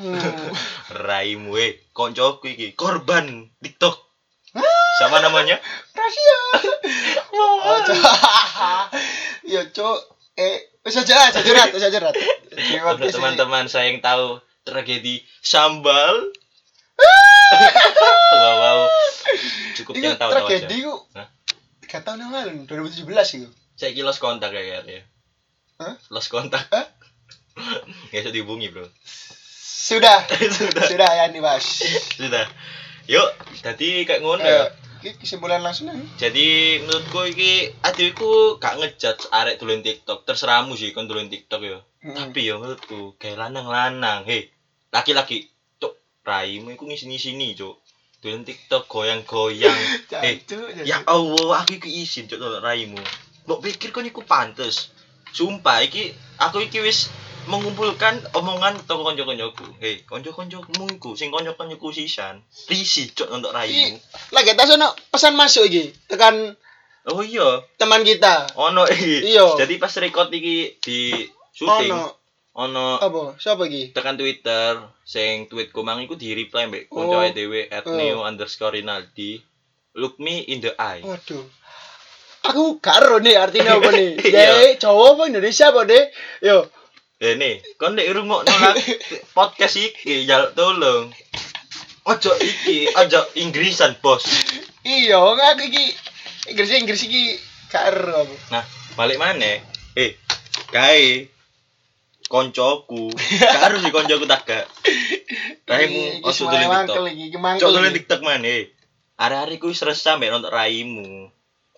Hmm. 0.00 0.16
Raimu 0.96 1.60
eh, 1.60 1.84
koncoku 1.92 2.48
iki 2.56 2.72
korban 2.72 3.52
TikTok. 3.60 4.09
Siapa 5.00 5.16
namanya? 5.18 5.56
rahasia 5.90 6.38
oh 7.32 7.80
ya 9.52 9.64
cok 9.66 9.98
eh 10.34 10.56
wis 10.80 10.94
aja 10.94 11.14
aja 11.26 11.40
jerat 11.40 11.68
aja 11.70 11.88
jerat 11.88 12.14
Untuk 12.90 13.08
teman-teman 13.08 13.64
saya 13.64 13.88
yang 13.88 14.00
tahu 14.00 14.38
tragedi 14.62 15.24
sambal. 15.40 16.28
wow, 18.32 18.54
wow. 18.54 18.78
Cukup 19.72 19.96
Iku 19.96 20.04
yang 20.04 20.16
tahu 20.16 20.30
tahu 20.30 20.46
aja. 20.46 20.60
tragedi 20.60 20.76
ku 20.82 20.94
tiga 21.80 21.98
tahun 22.02 22.18
yang 22.20 22.32
lalu 22.32 22.50
2017 22.68 23.08
itu 23.40 23.48
Saya 23.74 23.90
kira 23.90 24.06
lost 24.06 24.20
kontak 24.20 24.52
ya 24.52 24.84
ya. 24.84 25.02
Hah? 25.78 25.96
Lost 26.08 26.28
kontak. 26.28 26.68
Hah? 26.68 26.86
Nggak 28.12 28.20
bisa 28.20 28.30
dihubungi 28.30 28.68
bro. 28.68 28.84
sudah 29.80 30.22
Sudah. 30.28 30.86
sudah 30.86 31.08
ya 31.10 31.24
dibahas 31.28 31.64
Sudah. 32.14 32.44
Yuk, 33.08 33.26
tadi 33.58 34.04
kayak 34.04 34.20
ngono 34.20 34.38
Eh, 34.38 34.46
ya. 34.46 34.70
Kesimpulan 35.00 35.64
langsung 35.64 35.88
nih 35.88 36.04
Jadi 36.20 36.48
menurutku 36.84 37.24
iki 37.24 37.72
adikku 37.80 38.60
gak 38.60 38.76
ngejudge 38.76 39.32
arek 39.32 39.56
dolen 39.56 39.80
TikTok. 39.80 40.28
Terserahmu 40.28 40.76
sih 40.76 40.92
kon 40.92 41.08
dolen 41.08 41.32
TikTok 41.32 41.60
ya. 41.64 41.78
Hmm. 42.04 42.16
Tapi 42.16 42.48
ya 42.48 42.60
menurutku 42.60 43.16
kayak 43.16 43.40
lanang-lanang. 43.40 44.28
Hei, 44.28 44.52
laki-laki. 44.92 45.48
Cuk, 45.80 45.96
raimu 46.22 46.76
iku 46.76 46.84
ngisi-ngisini, 46.84 47.56
cuk. 47.56 47.80
Dolen 48.20 48.44
TikTok 48.44 48.84
goyang-goyang. 48.86 49.80
Jancuk. 50.12 50.84
Ya 50.84 51.00
Allah, 51.08 51.64
aku 51.64 51.80
iki 51.80 52.04
cok 52.04 52.38
nolak 52.38 52.60
raimu. 52.60 53.00
Mbok 53.48 53.60
pikir 53.64 53.90
kon 53.90 54.04
iku 54.04 54.20
pantes. 54.22 54.92
Sumpah 55.32 55.80
iki 55.80 56.12
aku 56.36 56.66
iki 56.66 56.82
wis 56.84 57.08
mengumpulkan 57.50 58.14
omongan 58.32 58.78
toko 58.80 59.02
konco-koncoku. 59.04 59.66
Hei, 59.76 60.06
konco-koncoku 60.06 60.70
iku 60.88 61.10
sing 61.12 61.28
konco-koncoku 61.28 61.90
sisan. 61.90 62.38
Risi 62.64 63.10
cok 63.10 63.28
untuk 63.28 63.50
raimu. 63.50 63.98
Lagi 64.30 64.54
tas 64.54 64.70
ono 64.70 64.94
pesan 65.08 65.34
masuk 65.34 65.66
iki 65.66 65.90
tekan 66.06 66.54
Oh 67.02 67.24
iya, 67.24 67.64
teman 67.74 68.00
kita. 68.00 68.54
ono 68.54 68.86
iki. 68.86 69.26
Iya. 69.26 69.56
Jadi 69.56 69.74
pas 69.76 69.90
record 69.96 70.30
iki 70.30 70.78
di 70.78 71.10
syuting 71.50 71.90
Ono 71.90 72.00
ono 72.52 72.86
apa? 72.96 73.34
Siapa 73.34 73.64
iki? 73.64 73.90
tekan 73.90 74.14
Twitter 74.14 74.78
sing 75.02 75.46
tweetku 75.46 75.80
mang 75.80 75.98
iku 75.98 76.14
di 76.14 76.30
reply 76.30 76.66
mbek 76.66 76.86
Oh. 76.88 77.02
koncoe 77.02 77.32
at 77.66 77.82
Oh. 77.82 77.96
neo 77.96 78.20
underscore 78.20 78.76
rinaldi 78.76 79.40
look 79.92 80.18
me 80.18 80.44
in 80.44 80.60
the 80.60 80.70
eye 80.76 81.00
Waduh. 81.00 81.42
Aku 82.42 82.78
karo 82.78 83.18
nih 83.18 83.36
artinya 83.38 83.76
apa 83.76 83.90
nih? 83.90 84.10
Iya. 84.28 84.44
Ya, 84.66 84.78
Jawa 84.78 85.12
apa 85.12 85.22
Indonesia 85.26 85.68
apa 85.68 85.82
deh? 85.84 86.04
Yo, 86.40 86.68
eh 87.20 87.36
nih 87.36 87.60
kon 87.76 87.92
nek 87.92 88.08
rungokno 88.16 88.48
lah 88.48 88.72
podcast 89.36 89.76
iki 89.76 90.24
jaluk 90.24 90.56
tolong. 90.56 91.12
Ojo 92.08 92.32
iki 92.40 92.88
ojo 92.96 93.20
Inggrisan 93.36 94.00
bos. 94.00 94.24
Iya 94.88 95.20
nggak 95.20 95.60
iki 95.68 95.84
Inggris 96.48 96.72
Inggris 96.72 97.04
iki 97.04 97.36
karo 97.68 98.24
aku. 98.24 98.34
nah 98.48 98.64
balik 98.96 99.20
mana 99.20 99.60
eh 100.00 100.16
kae 100.72 101.28
koncoku. 102.32 103.12
Karo 103.60 103.76
si 103.84 103.92
koncoku 103.92 104.24
tak 104.24 104.48
gak. 104.48 104.66
Raimu 105.68 106.24
ojo 106.24 106.42
mangkel 106.48 107.04
TikTok. 107.04 107.60
cok 107.60 107.84
iki. 107.84 107.94
TikTok 108.00 108.20
mana 108.24 108.64
hari-hari 109.20 109.60
ku 109.60 109.68
wis 109.68 109.84
resah 109.84 110.16
mbek 110.16 110.32
nonton 110.32 110.48
raimu. 110.48 111.28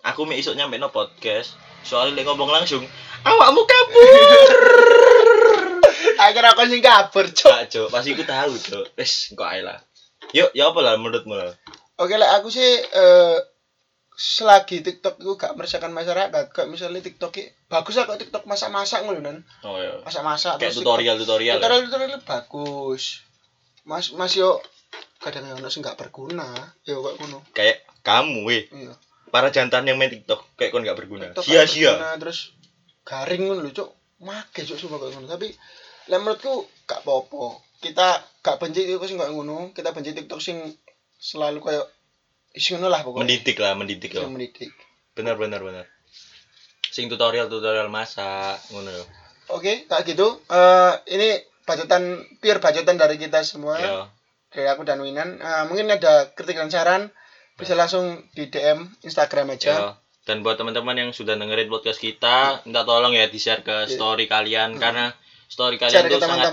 Aku 0.07 0.23
mek 0.23 0.39
isuk 0.39 0.55
nyampe 0.55 0.79
no 0.79 0.87
podcast. 0.87 1.59
Soalnya 1.83 2.23
ngomong 2.23 2.47
langsung 2.47 2.87
awakmu 3.27 3.61
kabur 3.67 4.87
Akhirnya 6.19 6.51
aku 6.53 6.67
sing 6.67 6.81
kabur, 6.83 7.25
Cok. 7.29 7.57
Cok, 7.69 7.87
pasti 7.91 8.13
aku 8.15 8.23
tahu, 8.27 8.53
cok. 8.57 8.85
Wes, 8.99 9.31
kok 9.33 9.47
ae 9.47 9.61
lah. 9.63 9.79
Yuk, 10.31 10.49
ya 10.55 10.71
apa 10.71 10.79
lah 10.81 10.97
menurutmu 10.97 11.35
lah? 11.35 11.53
Oke 12.01 12.17
lah 12.17 12.41
aku 12.41 12.49
sih 12.49 12.65
eh 12.81 13.37
selagi 14.13 14.85
TikTok 14.85 15.17
itu 15.21 15.33
gak 15.37 15.57
meresahkan 15.57 15.89
masyarakat, 15.89 16.53
kayak 16.53 16.69
misalnya 16.69 17.01
TikTok 17.01 17.33
iki 17.33 17.49
bagus 17.65 17.97
lah 17.97 18.05
kok 18.05 18.21
TikTok 18.21 18.45
masak-masak 18.45 19.05
ngono 19.05 19.21
kan. 19.25 19.37
Oh 19.65 19.81
ya. 19.81 20.01
Masak-masak 20.05 20.61
Kayak 20.61 20.77
tutorial-tutorial. 20.77 21.57
ya? 21.57 21.61
tutorial 21.61 21.81
tutorial 21.89 22.21
bagus. 22.21 23.25
Mas 23.83 24.13
Mas 24.13 24.37
yo 24.37 24.61
kadang 25.17 25.49
ono 25.57 25.67
sing 25.69 25.81
gak 25.81 25.97
berguna, 25.97 26.45
yo 26.85 27.01
kayak 27.01 27.17
ngono. 27.19 27.37
Kayak 27.57 27.77
kamu, 28.05 28.45
weh. 28.45 28.63
Iya. 28.69 28.93
Para 29.33 29.49
jantan 29.49 29.89
yang 29.89 29.97
main 29.97 30.13
TikTok 30.13 30.45
kayak 30.61 30.69
kon 30.69 30.85
gak 30.85 30.97
berguna. 30.97 31.33
Sia-sia. 31.41 31.97
terus 32.21 32.53
garing 33.05 33.49
ngono 33.49 33.65
lho, 33.65 33.73
Cuk. 33.73 33.89
Make 34.21 34.61
Cuk 34.61 34.77
sumpah 34.77 35.01
kayak 35.01 35.17
ngono. 35.17 35.27
Tapi 35.29 35.49
lek 36.09 36.19
menurutku 36.19 36.67
gak 36.87 37.03
apa-apa. 37.03 37.59
Kita 37.79 38.23
gak 38.43 38.57
benci 38.59 38.87
TikTok 38.87 39.07
sing 39.07 39.17
kayak 39.19 39.33
ngono, 39.35 39.71
kita 39.75 39.95
benci 39.95 40.11
TikTok 40.15 40.41
sing 40.43 40.57
selalu 41.19 41.59
kayak 41.63 41.85
sing 42.55 42.79
ngono 42.79 42.91
lah 42.91 43.01
pokoknya. 43.03 43.23
Mendidik 43.23 43.57
lah, 43.59 43.73
mendidik 43.75 44.11
loh. 44.15 44.27
mendidik. 44.27 44.71
Bener 45.15 45.35
bener 45.39 45.61
bener. 45.63 45.85
Sing 46.91 47.07
tutorial-tutorial 47.09 47.87
masak 47.87 48.59
ngono 48.71 48.91
yo. 48.91 49.05
Oke, 49.51 49.87
kayak 49.87 50.03
gitu. 50.07 50.39
Eh 50.51 50.93
ini 51.15 51.29
bacotan 51.63 52.23
pure 52.39 52.59
bacotan 52.59 52.95
dari 52.99 53.15
kita 53.19 53.43
semua. 53.43 53.75
Ya. 53.79 54.07
Dari 54.53 54.69
aku 54.69 54.85
dan 54.85 55.01
Winan. 55.01 55.41
Eh, 55.41 55.63
mungkin 55.65 55.89
ada 55.89 56.29
kritik 56.37 56.61
dan 56.61 56.69
saran 56.69 57.09
bisa 57.57 57.73
langsung 57.73 58.21
di 58.37 58.49
DM 58.49 58.85
Instagram 59.01 59.53
aja. 59.57 59.73
Ya. 59.73 59.89
Dan 60.23 60.39
buat 60.39 60.55
teman-teman 60.55 60.95
yang 60.95 61.11
sudah 61.11 61.35
dengerin 61.35 61.67
podcast 61.67 61.99
kita, 61.99 62.63
minta 62.63 62.87
tolong 62.87 63.11
ya 63.11 63.27
di-share 63.27 63.59
ke 63.59 63.91
story 63.91 64.31
kalian 64.31 64.79
karena 64.79 65.11
story 65.53 65.77
Hmm. 65.77 65.85
Share 65.85 66.01
kalian 66.01 66.09
ke 66.09 66.15
tuh 66.15 66.21
sangat 66.23 66.51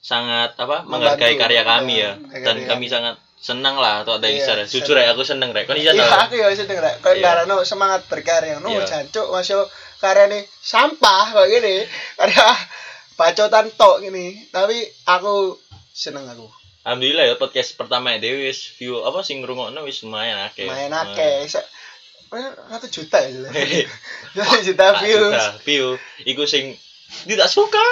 sangat 0.00 0.50
apa 0.56 0.76
menghargai 0.84 1.34
karya 1.34 1.62
kami 1.62 1.96
Ya, 1.98 2.16
ya 2.30 2.40
dan 2.42 2.56
kami 2.66 2.86
sangat 2.86 3.16
senang 3.36 3.74
lah 3.74 4.00
atau 4.00 4.16
ada 4.16 4.28
yang 4.28 4.36
Iya, 4.38 4.64
jujur 4.66 4.92
ya 4.94 5.08
aku 5.10 5.22
seneng 5.22 5.48
rek 5.50 5.64
kon 5.64 5.72
iya 5.74 5.90
Iya, 5.90 6.04
aku 6.20 6.36
ya 6.36 6.48
bisa 6.48 6.64
denger. 6.64 7.00
Kayak 7.00 7.16
Iya. 7.16 7.24
karena 7.40 7.54
semangat 7.62 8.04
berkarya. 8.04 8.60
No, 8.60 8.68
Iya. 8.70 8.84
jancuk 8.84 9.28
masih 9.30 9.64
karya 9.96 10.28
nih 10.28 10.42
sampah 10.54 11.24
kayak 11.30 11.48
gini. 11.50 11.74
Karya 12.14 12.46
bacotan 13.14 13.72
tok 13.72 14.00
gini. 14.02 14.44
Tapi 14.46 14.76
aku 15.06 15.56
seneng 15.90 16.24
aku. 16.26 16.48
alhamdulillah 16.80 17.24
ya 17.26 17.36
podcast 17.36 17.76
pertama 17.76 18.08
ya 18.10 18.20
Dewi 18.22 18.46
wis 18.46 18.72
view 18.74 19.00
apa 19.00 19.20
sing 19.20 19.40
ngrungokno 19.40 19.84
wis 19.84 20.00
lumayan 20.00 20.40
akeh 20.42 20.64
Main 20.64 20.88
Nah, 20.88 21.04
akeh. 21.06 21.44
Sa- 21.44 21.60
eh, 22.30 22.50
Satu 22.70 22.88
juta 22.90 23.20
ya. 23.20 23.36
Satu 24.32 24.58
juta 24.68 24.86
views. 24.98 25.28
juta 25.28 25.44
view 25.60 25.86
iku 26.24 26.44
sing 26.44 26.72
tidak 27.26 27.48
suka. 27.50 27.80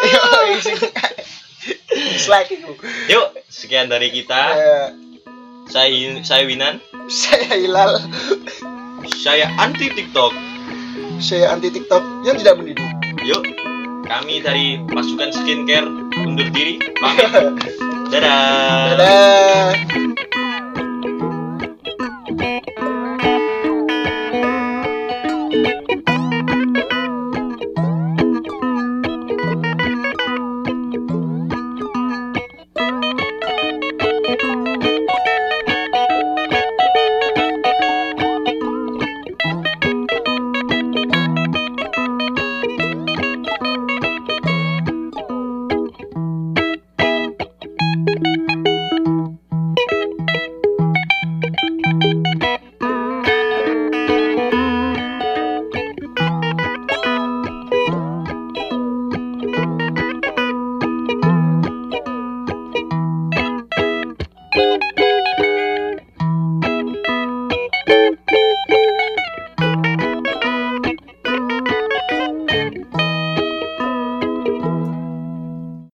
Dislike 1.89 2.55
itu. 2.55 2.71
yuk 3.11 3.27
sekian 3.51 3.91
dari 3.91 4.09
kita. 4.15 4.43
Eh, 4.57 4.87
saya 5.69 6.23
saya 6.25 6.43
Winan. 6.49 6.81
Saya 7.09 7.59
Hilal. 7.59 7.99
saya 9.21 9.53
anti 9.61 9.91
TikTok. 9.93 10.33
Saya 11.19 11.53
anti 11.53 11.69
TikTok 11.69 12.05
yang 12.25 12.39
tidak 12.39 12.57
mendidik. 12.63 12.89
yuk 13.27 13.43
kami 14.09 14.41
dari 14.41 14.81
pasukan 14.89 15.29
skincare 15.35 15.89
undur 16.25 16.49
diri. 16.49 16.81
Pamit. 16.97 17.29
Dadah. 18.13 18.97
Dadah. 18.97 19.98